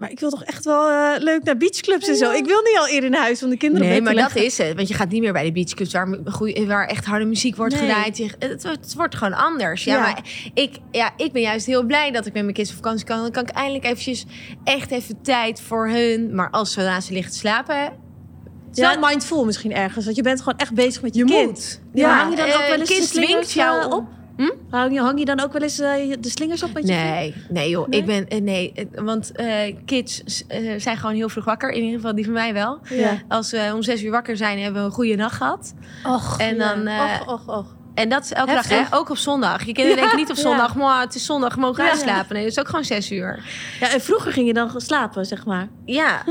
[0.00, 2.30] maar ik wil toch echt wel eh, leuk naar beachclubs en zo.
[2.30, 4.74] Ik wil niet al eerder naar huis om de kinderen Nee, maar dat is het.
[4.76, 6.08] Want je gaat niet meer bij de beachclubs waar,
[6.66, 7.82] waar echt harde muziek wordt Nee.
[7.82, 8.16] gedraaid.
[8.16, 9.84] Je- Het, het wordt gewoon anders.
[9.84, 10.00] Ja, Ja.
[10.00, 10.22] maar
[10.54, 13.20] ik, ja, ik ben juist heel blij dat ik met mijn kids op vakantie kan.
[13.20, 14.24] Dan kan ik eindelijk eventjes
[14.64, 16.34] echt even tijd voor hun.
[16.34, 17.76] Maar als zodra ze liggen te slapen...
[17.76, 20.04] Het is wel mindful misschien ergens.
[20.04, 21.46] Want je bent gewoon echt bezig met je, Je kind.
[21.46, 21.80] moet.
[21.92, 24.04] Ja, Ja, hang je dan ook eh, wel eens kind de slingers dwingt jou op?
[24.40, 24.50] Hm?
[24.70, 26.94] Hang, je, hang je dan ook wel eens eh, de slingers op met je?
[26.94, 27.88] Nee, nee joh.
[27.88, 28.00] Nee?
[28.00, 31.70] Ik ben, eh, nee, eh, want eh, kids eh, zijn gewoon heel vroeg wakker.
[31.70, 32.78] In ieder geval die van mij wel.
[32.88, 33.22] Ja.
[33.28, 35.74] Als we om zes uur wakker zijn, hebben we een goede nacht gehad.
[36.06, 36.74] Och, En ja.
[36.74, 37.66] dan, eh, och, och, och.
[37.94, 38.78] En dat is elke Heftig.
[38.78, 38.96] dag, hè?
[38.96, 39.64] Ook op zondag.
[39.64, 40.42] Je kinderen denken niet op Ja.
[40.42, 41.90] zondag, "Mwah, het is zondag, we mogen Ja.
[41.90, 42.34] uitslapen.
[42.34, 43.44] Nee, dat is ook gewoon zes uur.
[43.80, 45.68] Ja, en vroeger ging je dan slapen, zeg maar.
[45.84, 46.22] Ja,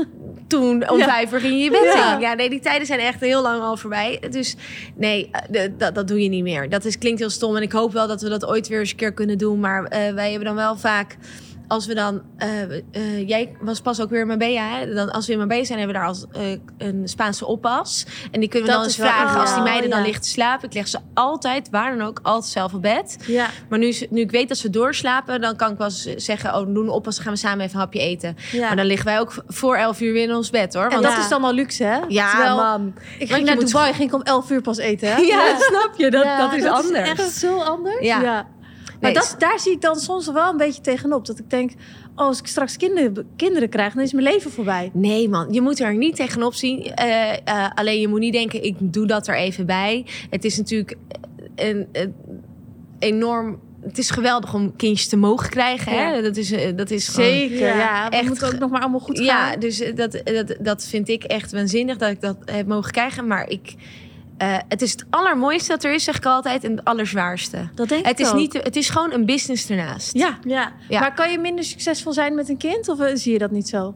[0.46, 1.04] toen om Ja.
[1.04, 2.14] vijf uur ging je je bed Ja.
[2.14, 2.20] in.
[2.20, 4.22] Ja, nee, die tijden zijn echt heel lang al voorbij.
[4.30, 4.56] Dus
[4.94, 6.68] nee, eh, dat, dat doe je niet meer.
[6.68, 8.90] Dat is, klinkt heel stom en ik hoop wel dat we dat ooit weer eens
[8.90, 9.60] een keer kunnen doen.
[9.60, 11.16] Maar eh, wij hebben dan wel vaak...
[11.70, 14.94] Als we dan, eh, eh, jij was pas ook weer in Marbella, hè?
[14.94, 18.06] Dan, als we in Marbella zijn, hebben we daar als eh, een Spaanse oppas.
[18.30, 20.04] En die kunnen we Dat dan eens wel vragen als die meiden dan ja.
[20.04, 20.68] liggen te slapen.
[20.68, 23.16] Ik leg ze altijd, waar dan ook, altijd zelf op bed.
[23.26, 23.46] Ja.
[23.68, 26.74] Maar nu, nu ik weet dat ze doorslapen, dan kan ik wel eens zeggen: Oh,
[26.74, 28.36] doen op als gaan we samen even een hapje eten.
[28.52, 28.66] ja.
[28.66, 30.84] Maar dan liggen wij ook voor 11 uur weer in ons bed hoor.
[30.84, 31.98] en Want dat is dan al luxe, hè?
[32.08, 32.94] ja, Terwijl, man.
[33.18, 35.16] Ik Want ging naar Dubai, ging ik om 11 uur pas eten, hè?
[35.16, 36.10] Ja, snap je?
[36.10, 37.08] Dat, Ja, dat is dat is anders.
[37.08, 38.00] echt zo anders.
[38.00, 38.46] Ja.
[39.00, 41.26] Maar dat, daar zie ik dan soms wel een beetje tegenop.
[41.26, 41.70] Dat ik denk,
[42.16, 44.90] oh, als ik straks kinderen, kinderen krijg, dan is mijn leven voorbij.
[44.92, 46.82] Nee, man, je moet er niet tegenop zien.
[46.94, 50.06] Eh, eh, alleen je moet niet denken: ik doe dat er even bij.
[50.30, 50.96] Het is natuurlijk
[51.56, 52.14] een, een
[52.98, 53.60] enorm.
[53.82, 55.92] Het is geweldig om kindjes te mogen krijgen.
[55.92, 56.10] Hè?
[56.14, 56.20] Ja.
[56.20, 57.76] Dat is, eh, dat is gewoon- Zeker, ja.
[57.78, 59.26] Ja, we echt moeten ook nog maar allemaal goed gaan.
[59.26, 62.92] Ja, dus eh, dat, dat, dat vind ik echt waanzinnig dat ik dat heb mogen
[62.92, 63.26] krijgen.
[63.26, 63.74] Maar ik,
[64.40, 67.68] eh, het is het allermooiste dat er is, zeg ik altijd, en het allerzwaarste.
[67.74, 68.38] Dat denk Het ik is, ook.
[68.38, 70.14] niet, het is gewoon een business ernaast.
[70.16, 70.38] Ja.
[70.46, 70.72] Ja.
[70.88, 71.00] Ja.
[71.00, 72.88] maar kan je minder succesvol zijn met een kind?
[72.88, 73.94] Of eh, zie je dat niet zo?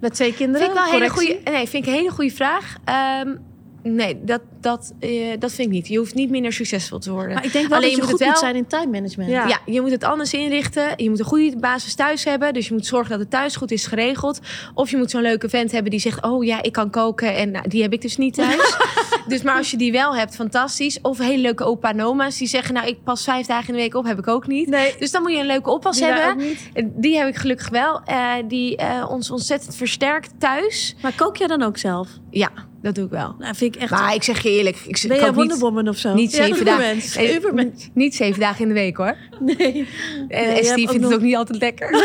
[0.00, 0.66] Met twee kinderen?
[0.66, 1.36] Vind ik wel een hele Correctie?
[1.36, 2.76] goede, nee, vind ik een hele goede vraag.
[2.84, 3.36] Ehm,
[3.82, 5.88] nee, dat, dat, eh, dat vind ik niet.
[5.88, 7.34] Je hoeft niet minder succesvol te worden.
[7.34, 8.66] Maar ik denk wel Alleen dat je, je moet goed het moet wel- zijn in
[8.66, 9.30] time management.
[9.30, 9.46] Ja.
[9.46, 10.92] Ja, je moet het anders inrichten.
[10.96, 12.52] Je moet een goede basis thuis hebben.
[12.54, 14.40] Dus je moet zorgen dat het thuis goed is geregeld.
[14.74, 16.22] Of je moet zo'n leuke vent hebben die zegt...
[16.24, 18.76] oh ja, ik kan koken en nou, die heb ik dus niet thuis.
[19.28, 21.00] dus maar als je die wel hebt, fantastisch.
[21.00, 22.74] Of hele leuke opa en oma's die zeggen...
[22.74, 24.68] nou, ik pas vijf dagen in de week op, heb ik ook niet.
[24.68, 24.94] Nee.
[24.98, 26.44] Dus dan moet je een leuke oppas Die daar hebben.
[26.44, 26.88] ook niet.
[27.02, 28.00] Die heb ik gelukkig wel.
[28.04, 30.96] Eh, die eh, ons ontzettend versterkt thuis.
[31.02, 32.08] Maar kook jij dan ook zelf?
[32.30, 32.50] Ja,
[32.82, 33.34] dat doe ik wel.
[33.38, 33.90] Nou, vind ik echt...
[33.90, 36.14] Maar ik zeg je eerlijk, ik ben jij kook Wonder niet, Woman of zo?
[36.14, 37.00] niet Ja, zeven dagen.
[37.22, 37.88] Eh, Ubermens.
[37.94, 39.16] Niet zeven dagen in de week hoor.
[39.40, 39.88] Nee.
[40.28, 41.90] En, hebt Steve vindt nog- het ook niet altijd lekker.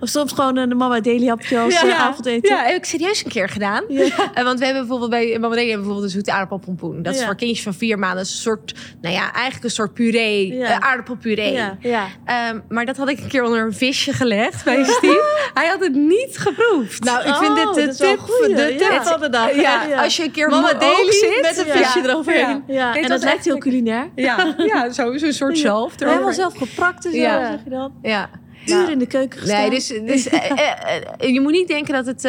[0.00, 2.54] Of soms gewoon een mama daily hapje als eh, avondeten.
[2.56, 3.84] Ja, heb ik serieus een keer gedaan.
[3.88, 4.02] Ja.
[4.34, 7.02] Eh, want we hebben bijvoorbeeld bij Mama we bijvoorbeeld een zoete aardappelpompoen.
[7.02, 7.26] Dat is Ja.
[7.26, 10.66] voor kindjes van vier maanden een soort, nou ja, eigenlijk een soort puree, Ja.
[10.68, 11.52] eh, aardappelpuree.
[11.52, 12.06] Ja, ja.
[12.24, 15.48] Ehm, maar dat had ik een keer onder een visje gelegd bij Steve.
[15.54, 17.04] Hij had het niet geproefd.
[17.04, 18.54] Nou, ik vind Oh, dit de tip, goeie.
[18.54, 19.04] de tip Ja.
[19.04, 19.54] van de dag.
[19.54, 21.72] ja, als je een keer Mama Daily zit met een ja.
[21.76, 22.62] visje eroverheen.
[22.66, 22.74] Ja.
[22.94, 24.10] Ja, en dat lijkt echt heel culinair.
[24.14, 25.92] Ja, ja zo- zo'n soort zelf.
[25.98, 27.46] Helemaal zelf gepakt en zo, Ja.
[27.50, 27.92] zeg je dan.
[28.02, 28.30] Ja.
[28.66, 29.60] Uren in de keuken gestaan.
[29.60, 32.28] Nee, dus, dus eh, eh, eh, je moet niet denken dat, het,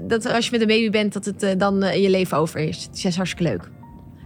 [0.00, 2.88] dat als je met een baby bent, dat het dan je leven over is.
[2.92, 3.68] Het is hartstikke leuk.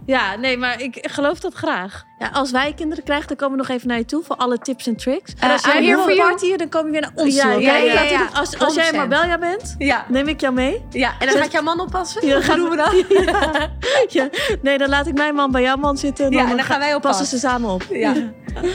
[0.05, 2.03] Ja, nee, maar ik geloof dat graag.
[2.19, 4.57] Ja, als wij kinderen krijgen, dan komen we nog even naar je toe voor alle
[4.57, 5.33] tips en tricks.
[5.39, 7.35] En als jij I'm hier here voor you- party, dan kom je weer naar ons
[7.35, 7.61] Ja, toe.
[7.61, 8.95] ja, ja, Als, als jij 100%.
[8.95, 10.05] Marbella bent, Ja.
[10.09, 10.81] neem ik jou mee.
[10.89, 11.09] ja.
[11.09, 12.27] En dan Zet- gaat jouw man oppassen?
[12.27, 12.93] Ja, gaan doen we dat?
[13.25, 13.69] Ja.
[14.09, 14.29] Ja.
[14.61, 16.31] Nee, dan laat ik mijn man bij jouw man zitten.
[16.31, 17.25] Ja, en dan gaan wij passen oppassen.
[17.27, 17.83] ze samen op.
[17.89, 18.13] Ja,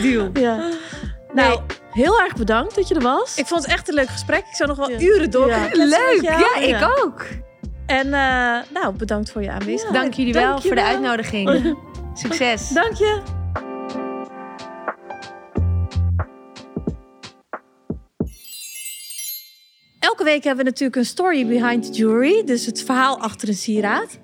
[0.03, 0.31] deal.
[0.33, 0.69] Ja.
[1.33, 1.61] Nou,
[1.99, 3.37] heel erg bedankt dat je er was.
[3.37, 4.39] Ik vond het echt een leuk gesprek.
[4.39, 5.01] Ik zou nog wel Ja.
[5.01, 5.69] uren door Ja.
[5.73, 7.27] Leuk, ja, ik ook.
[7.87, 9.95] En eh, nou, bedankt voor je aanwezigheid.
[9.95, 10.91] Dank jullie wel Dank je voor de wel.
[10.91, 11.77] uitnodiging.
[12.23, 12.69] Succes.
[12.69, 13.21] Dank je.
[19.99, 22.45] Elke week hebben we natuurlijk een story behind the jewelry.
[22.45, 24.19] Dus het verhaal achter een sieraad.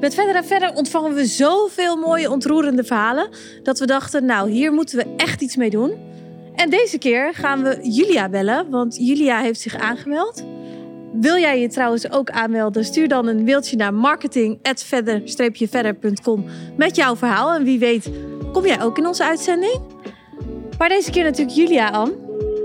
[0.00, 3.28] Met verder en verder ontvangen we zoveel mooie, ontroerende verhalen.
[3.62, 6.06] Dat we dachten, nou, hier moeten we echt iets mee doen.
[6.58, 8.70] En deze keer gaan we Julia bellen.
[8.70, 10.44] Want Julia heeft zich aangemeld.
[11.12, 12.84] Wil jij je trouwens ook aanmelden?
[12.84, 16.44] Stuur dan een mailtje naar marketing@verder-verder.com
[16.76, 17.54] met jouw verhaal.
[17.54, 18.10] En wie weet,
[18.52, 19.80] kom jij ook in onze uitzending?
[20.78, 22.12] Maar deze keer natuurlijk Julia aan.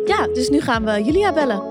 [0.05, 1.61] Ja, dus nu gaan we Julia bellen.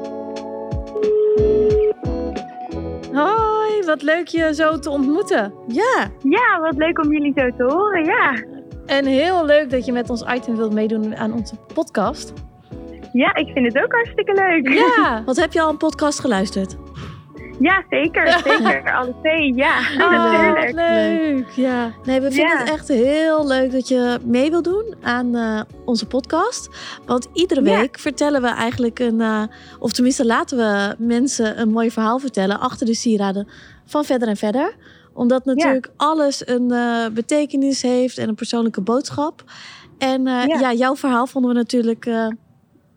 [3.13, 5.55] Hoi, wat leuk je zo te ontmoeten.
[5.67, 8.05] Ja, Ja, wat leuk om jullie zo te horen.
[8.05, 8.43] Ja,
[8.93, 12.33] En heel leuk dat je met ons item wilt meedoen aan onze podcast.
[13.13, 14.69] ja ik vind het ook hartstikke leuk.
[14.75, 16.77] Ja, wat heb je al een podcast geluisterd?
[17.61, 18.29] Ja, zeker.
[18.45, 18.93] Zeker.
[18.95, 19.55] Alle twee.
[19.55, 21.49] Ja, oh, wat leuk.
[21.51, 21.93] Ja.
[22.05, 22.59] Nee, we vinden Ja.
[22.59, 26.69] het echt heel leuk dat je mee wilt doen aan eh, onze podcast.
[27.07, 27.79] Want iedere Ja.
[27.79, 29.43] week vertellen we eigenlijk een, eh,
[29.79, 33.49] of tenminste laten we mensen een mooi verhaal vertellen achter de sieraden
[33.87, 34.75] van verder en verder.
[35.15, 39.45] Omdat natuurlijk alles een eh, betekenis heeft en een persoonlijke boodschap.
[39.99, 40.59] En eh, ja.
[40.59, 40.73] Ja.
[40.73, 42.29] jouw verhaal vonden we natuurlijk eh,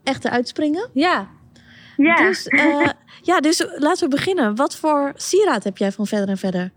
[0.03, 0.89] echt uitspringen.
[0.93, 1.33] ja.
[1.97, 2.15] Ja.
[2.15, 2.89] Dus, eh,
[3.31, 4.55] ja, dus laten we beginnen.
[4.55, 6.71] Wat voor sieraad heb jij van verder en verder?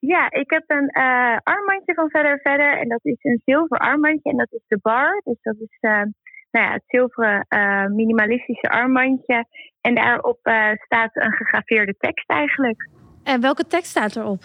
[0.00, 2.78] ja, ik heb een eh, armbandje van Verder Verder.
[2.78, 4.30] En dat is een zilveren armbandje.
[4.30, 5.20] En dat is de bar.
[5.24, 6.02] Dus dat is eh,
[6.50, 9.44] nou ja, het zilveren eh, minimalistische armbandje.
[9.80, 12.88] En daarop eh, staat een gegraveerde tekst eigenlijk.
[13.24, 14.42] En welke tekst staat erop?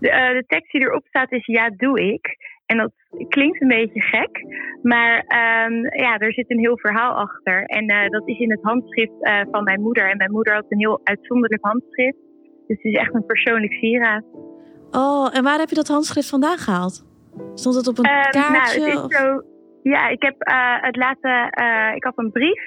[0.00, 2.36] De, eh, de tekst die erop staat is ja, doe ik.
[2.66, 2.92] En dat
[3.28, 4.44] klinkt een beetje gek,
[4.82, 7.64] maar ehm, ja, er zit een heel verhaal achter.
[7.64, 10.10] En eh, dat is in het handschrift eh, van mijn moeder.
[10.10, 12.18] En mijn moeder had een heel uitzonderlijk handschrift.
[12.66, 14.24] Dus het is echt een persoonlijk sieraad.
[14.90, 17.06] Oh, en waar heb je dat handschrift vandaan gehaald?
[17.54, 18.80] Stond het op een Ehm, kaartje?
[18.80, 19.42] nou, het is zo.
[19.82, 20.34] Ja, ik heb
[20.80, 21.46] het laten.
[21.94, 22.62] ik had een brief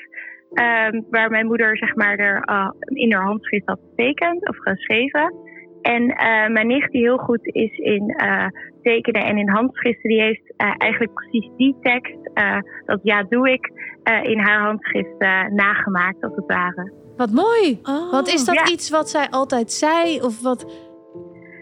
[0.54, 2.44] ehm, waar mijn moeder zeg maar er
[2.86, 5.34] in haar handschrift had getekend of geschreven.
[5.82, 8.46] En eh, mijn nicht die heel goed is in eh,
[8.84, 13.52] tekenen en in handschriften, die heeft eh, eigenlijk precies die tekst, eh, dat ja doe
[13.52, 13.72] ik,
[14.04, 16.92] eh, in haar handschrift eh, nagemaakt als het ware.
[17.18, 17.80] Wat mooi.
[17.84, 18.12] Oh.
[18.12, 18.68] Want is dat Ja.
[18.68, 20.22] iets wat zij altijd zei?
[20.22, 20.90] Of wat?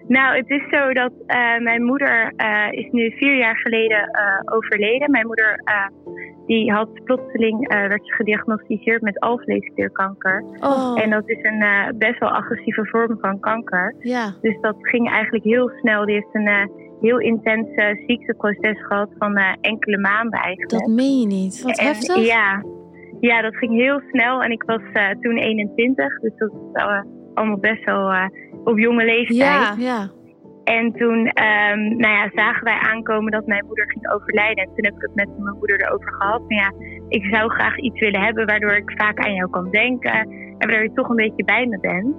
[0.10, 4.56] Nou, het is zo dat eh, mijn moeder eh, is nu vier jaar geleden eh,
[4.56, 5.12] overleden.
[5.12, 5.64] Mijn moeder
[6.46, 10.44] die had plotseling werd ze gediagnosticeerd met alvleesklierkanker.
[10.60, 11.64] Oh, En dat is een
[11.98, 13.96] best wel agressieve vorm van kanker.
[14.00, 14.34] ja.
[14.42, 16.06] Dus dat ging eigenlijk heel snel.
[16.06, 16.70] Die heeft een
[17.02, 17.68] heel intens
[18.08, 20.84] ziekteproces gehad van enkele maanden eigenlijk.
[20.84, 21.62] Dat meen je niet.
[21.64, 22.26] Wat En, heftig.
[22.26, 22.64] Ja.
[23.20, 24.44] ja, dat ging heel snel.
[24.44, 24.82] En ik was
[25.22, 26.84] toen 21, dus dat is
[27.34, 28.12] allemaal best wel
[28.64, 29.38] op jonge leeftijd.
[29.38, 29.76] Ja.
[29.78, 30.10] Ja.
[30.64, 34.64] En toen ehm, nou ja, zagen wij aankomen dat mijn moeder ging overlijden.
[34.64, 36.42] En toen heb ik het met mijn moeder erover gehad.
[36.48, 36.74] Maar ja,
[37.08, 40.12] ik zou graag iets willen hebben waardoor ik vaak aan jou kan denken.
[40.12, 42.16] En waardoor je toch een beetje bij me bent.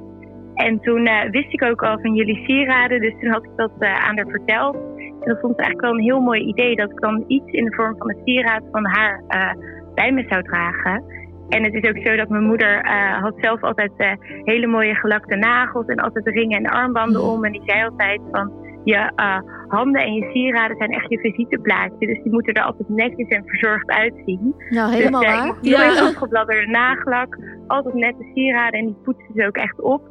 [0.55, 3.01] En toen eh, wist ik ook al van jullie sieraden.
[3.01, 4.77] Dus toen had ik dat eh, aan haar verteld.
[4.97, 6.77] En dat vond ze eigenlijk wel een heel mooi idee.
[6.77, 9.53] Dat ik dan iets in de vorm van een sieraad van haar eh,
[9.95, 11.05] bij me zou dragen.
[11.51, 14.13] En het is ook zo dat mijn moeder eh, had zelf altijd eh,
[14.45, 17.45] hele mooie gelakte nagels en altijd ringen en armbanden om.
[17.45, 18.53] En die zei altijd van
[18.85, 19.39] je eh,
[19.69, 22.07] handen en je sieraden zijn echt je visiteplaatje.
[22.07, 24.55] Dus die moeten er altijd netjes en verzorgd uitzien.
[24.69, 25.93] Nou, helemaal dus, waar.
[25.93, 30.03] Ik afgebladderde nagellak, altijd nette sieraden en die poetsen ze ook echt op.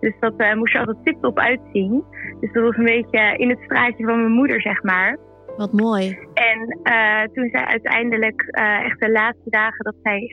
[0.00, 2.04] Dus dat moest er altijd tip-top uitzien.
[2.40, 5.18] Dus dat was een beetje in het straatje van mijn moeder, zeg maar.
[5.56, 6.18] Wat mooi.
[6.34, 6.80] En
[7.32, 8.42] toen zij uiteindelijk,
[8.82, 10.30] echt de laatste dagen dat zij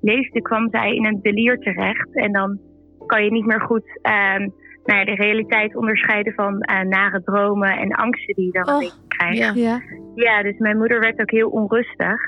[0.00, 2.14] leefde, kwam zij in een delier terecht.
[2.14, 2.58] En dan
[3.06, 4.48] kan je niet meer goed ehm,
[4.84, 8.90] nou ja, de realiteit onderscheiden van eh, nare dromen en angsten die je dan Oh,
[9.08, 9.38] krijgt.
[9.38, 9.52] Ja.
[9.54, 9.80] Ja.
[10.14, 12.20] Ja, dus mijn moeder werd ook heel onrustig.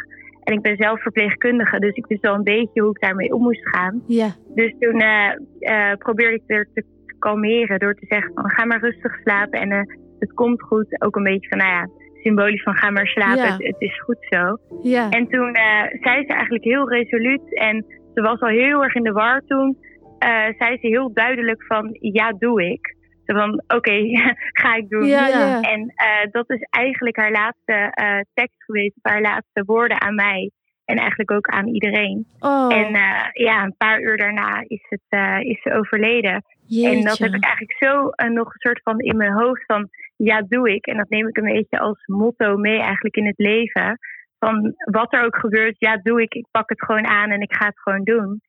[0.43, 3.43] En ik ben zelf verpleegkundige, dus ik wist wel een beetje hoe ik daarmee om
[3.43, 4.03] moest gaan.
[4.07, 4.29] Ja.
[4.55, 6.85] Dus toen eh, eh, probeerde ik er te,
[7.18, 9.70] kalmeren door te zeggen van ga maar rustig slapen en
[10.18, 11.03] het komt goed.
[11.03, 11.89] Ook een beetje van, nou ja,
[12.23, 13.53] symbolisch van ga maar slapen, Ja.
[13.53, 14.57] het, het is goed zo.
[14.83, 15.09] Ja.
[15.11, 19.03] En toen eh, zei ze eigenlijk heel resoluut en ze was al heel erg in
[19.03, 19.77] de war toen.
[20.18, 22.97] eh, zei ze heel duidelijk van ja, doe ik.
[23.27, 24.01] Zo van oké,
[24.62, 25.07] ga ik doen.
[25.07, 25.61] Ja, ja.
[25.61, 27.93] En eh, dat is eigenlijk haar laatste
[28.35, 30.51] tekst geweest, haar laatste woorden aan mij.
[30.85, 32.27] En eigenlijk ook aan iedereen.
[32.41, 32.89] Oh, En
[33.33, 36.45] ja, een paar uur daarna is, het, is ze overleden.
[36.81, 39.89] En dat heb ik eigenlijk zo eh, nog een soort van in mijn hoofd van
[40.16, 40.87] ja, doe ik.
[40.87, 43.99] En dat neem ik een beetje als motto mee eigenlijk in het leven.
[44.39, 46.35] Van wat er ook gebeurt, ja, doe ik.
[46.35, 48.41] Ik pak het gewoon aan en ik ga het gewoon doen.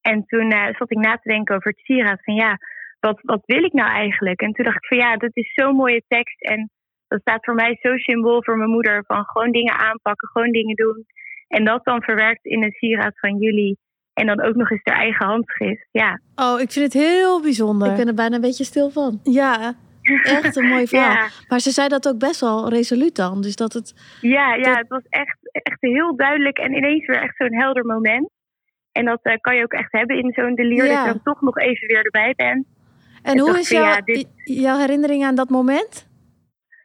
[0.00, 2.58] En toen eh, zat ik na te denken over het sieraad van ja,
[3.00, 4.40] wat, wat wil ik nou eigenlijk?
[4.40, 6.40] En toen dacht ik van ja, dat is zo'n mooie tekst.
[6.42, 6.70] En
[7.08, 9.04] dat staat voor mij zo symbool voor mijn moeder.
[9.06, 11.04] Van gewoon dingen aanpakken, gewoon dingen doen.
[11.48, 13.78] En dat dan verwerkt in een sieraad van jullie.
[14.14, 15.86] En dan ook nog eens haar eigen handschrift.
[15.90, 17.90] Ja, Oh, ik vind het heel bijzonder.
[17.90, 19.20] Ik ben er bijna een beetje stil van.
[19.22, 19.74] Ja,
[20.42, 21.12] Echt een mooi verhaal.
[21.14, 21.28] ja.
[21.48, 23.40] Maar ze zei dat ook best wel resoluut dan.
[23.42, 24.18] Dus dat het...
[24.20, 27.84] Ja, ja Dat- het was echt, echt heel duidelijk en ineens weer echt zo'n helder
[27.86, 28.30] moment.
[28.92, 30.94] En dat eh, kan je ook echt hebben in zo'n delier, Ja.
[30.94, 32.66] dat je dan toch nog even weer erbij bent.
[33.22, 36.08] en Ik hoe is van, ja, dit- jouw herinnering aan dat moment?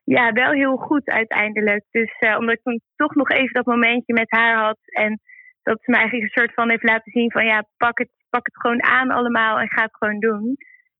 [0.03, 1.83] Ja, wel heel goed uiteindelijk.
[1.91, 4.77] Dus eh, omdat ik toen toch nog even dat momentje met haar had.
[4.85, 5.19] En
[5.63, 8.45] dat ze me eigenlijk een soort van heeft laten zien van ja, pak het, pak
[8.45, 10.57] het gewoon aan allemaal en ga het gewoon doen.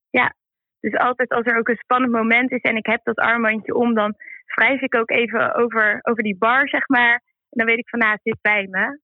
[0.09, 0.33] Ja,
[0.79, 3.93] dus altijd als er ook een spannend moment is en ik heb dat armbandje om,
[3.93, 4.15] dan
[4.55, 7.13] wrijf ik ook even over, over die bar, zeg maar.
[7.49, 8.99] En dan weet ik van nou, het zit bij me.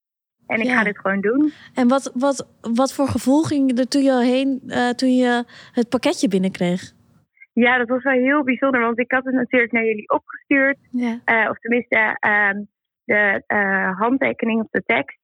[0.47, 0.77] En ik Ja.
[0.77, 1.51] ga dit gewoon doen.
[1.75, 5.89] En wat, wat, wat voor gevoel ging er toen je heen, eh, toen je het
[5.89, 6.81] pakketje binnenkreeg?
[7.53, 10.77] Ja, dat was wel heel bijzonder, want ik had het natuurlijk naar jullie opgestuurd.
[10.91, 11.19] Ja.
[11.25, 12.61] eh, of tenminste ehm,
[13.03, 15.17] de eh, handtekening op de tekst.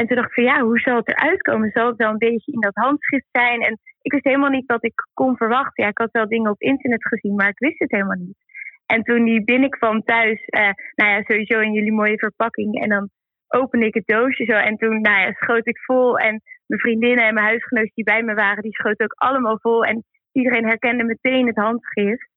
[0.00, 1.70] En toen dacht ik van ja, hoe zal het eruit komen?
[1.70, 3.60] Zal het wel een beetje in dat handschrift zijn?
[3.60, 5.82] En ik wist helemaal niet wat ik kon verwachten.
[5.84, 8.38] Ja, ik had wel dingen op internet gezien, maar ik wist het helemaal niet.
[8.86, 12.82] En toen die binnenkwam thuis, eh, nou ja, sowieso in jullie mooie verpakking.
[12.82, 13.08] En dan
[13.48, 16.18] opende ik het doosje zo en toen nou ja, schoot ik vol.
[16.18, 19.84] En mijn vriendinnen en mijn huisgenoten die bij me waren, die schoten ook allemaal vol.
[19.84, 22.28] En iedereen herkende meteen het handschrift.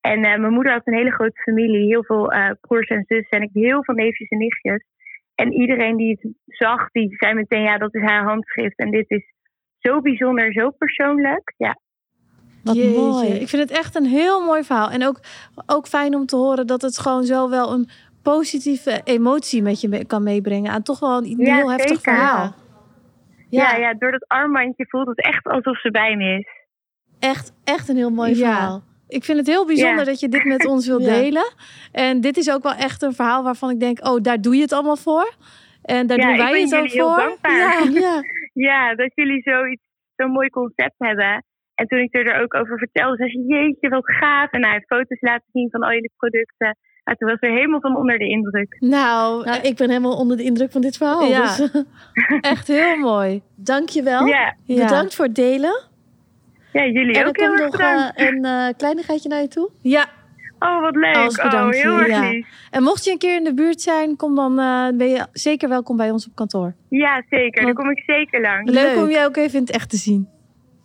[0.00, 3.38] En eh, mijn moeder had een hele grote familie, heel veel eh, broers en zussen.
[3.38, 4.84] En ik heel veel neefjes en nichtjes.
[5.36, 8.78] En iedereen die het zag, die zei meteen, ja, dat is haar handschrift.
[8.78, 9.24] En dit is
[9.78, 11.54] zo bijzonder, zo persoonlijk.
[11.56, 11.78] Ja,
[12.62, 13.28] Wat Jeetje, mooi.
[13.28, 14.90] Ik vind het echt een heel mooi verhaal.
[14.90, 15.20] En ook,
[15.66, 17.88] ook fijn om te horen dat het gewoon zo wel een
[18.22, 20.72] positieve emotie met je mee- kan meebrengen.
[20.72, 22.12] Aan toch wel een Ja, heel heftig zeker.
[22.14, 22.54] verhaal.
[23.48, 23.76] ja.
[23.76, 26.46] Ja, door dat armbandje voelt het echt alsof ze bij me is.
[27.18, 28.36] Echt, echt een heel mooi Ja.
[28.36, 28.82] verhaal.
[29.08, 30.04] Ik vind het heel bijzonder Ja.
[30.04, 31.12] dat je dit met ons wilt Ja.
[31.12, 31.52] delen.
[31.92, 34.62] En dit is ook wel echt een verhaal waarvan ik denk, oh, daar doe je
[34.62, 35.34] het allemaal voor.
[35.82, 37.16] En daar Ja, doen ik wij ben het ook voor.
[37.16, 37.90] dankbaar.
[37.92, 38.00] Ja.
[38.00, 38.22] Ja.
[38.52, 39.82] Ja, dat jullie zoiets,
[40.16, 41.44] zo'n mooi concept hebben.
[41.74, 44.50] En toen ik er ook over vertelde, zei ze, jeetje, wat gaaf.
[44.50, 46.76] En hij heeft foto's laten zien van al jullie producten.
[47.04, 48.76] Ja, toen was er helemaal van onder de indruk.
[48.80, 51.24] Nou, Nou, ik ben helemaal onder de indruk van dit verhaal.
[51.24, 51.56] Ja.
[51.56, 51.70] Dus,
[52.40, 53.42] echt heel mooi.
[53.56, 54.26] dank je wel.
[54.26, 54.82] Ja, Ja.
[54.84, 55.82] Bedankt voor het delen.
[56.76, 58.16] Ja jullie en ook heel erg nog bedankt.
[58.18, 59.70] eh, een eh, kleinigheidje naar je toe.
[59.82, 60.06] Ja,
[60.58, 61.16] oh, wat leuk.
[61.16, 62.42] als Oh, bedankje, heel erg ja.
[62.70, 65.68] en mocht je een keer in de buurt zijn, kom dan eh, ben je zeker
[65.68, 66.74] welkom bij ons op kantoor.
[66.88, 67.62] Ja, zeker.
[67.64, 68.70] Daar Wat- kom ik zeker langs.
[68.72, 68.96] Leuk, Leuk.
[69.04, 70.28] om jij ook even in het echt te zien.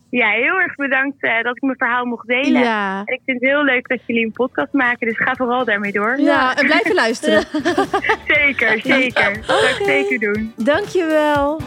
[0.09, 2.61] Ja, heel erg bedankt eh, dat ik mijn verhaal mocht delen.
[2.61, 3.01] Ja.
[3.05, 5.91] En ik vind het heel leuk dat jullie een podcast maken, dus ga vooral daarmee
[5.91, 6.19] door.
[6.19, 7.43] ja, en blijf luisteren.
[8.37, 9.33] Zeker, zeker.
[9.35, 10.53] Dat zou ik zeker doen.
[10.55, 11.59] Dankjewel.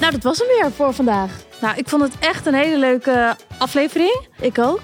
[0.00, 1.30] Nou, dat was hem weer voor vandaag.
[1.60, 4.20] Nou, ik vond het echt een hele leuke aflevering.
[4.40, 4.80] Ik ook.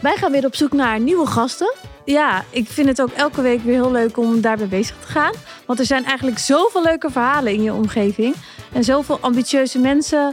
[0.00, 1.74] Wij gaan weer op zoek naar nieuwe gasten.
[2.04, 5.32] Ja, ik vind het ook elke week weer heel leuk om daarbij bezig te gaan.
[5.66, 8.34] Want er zijn eigenlijk zoveel leuke verhalen in je omgeving.
[8.72, 10.32] En zoveel ambitieuze mensen.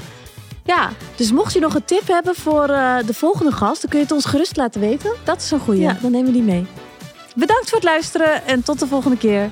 [0.63, 3.99] Ja, Dus mocht je nog een tip hebben voor eh, de volgende gast, dan kun
[3.99, 5.11] je het ons gerust laten weten.
[5.23, 5.81] dat is een goeie.
[5.81, 6.65] Ja, dan nemen we die mee.
[7.35, 9.49] Bedankt voor het luisteren en tot de volgende keer.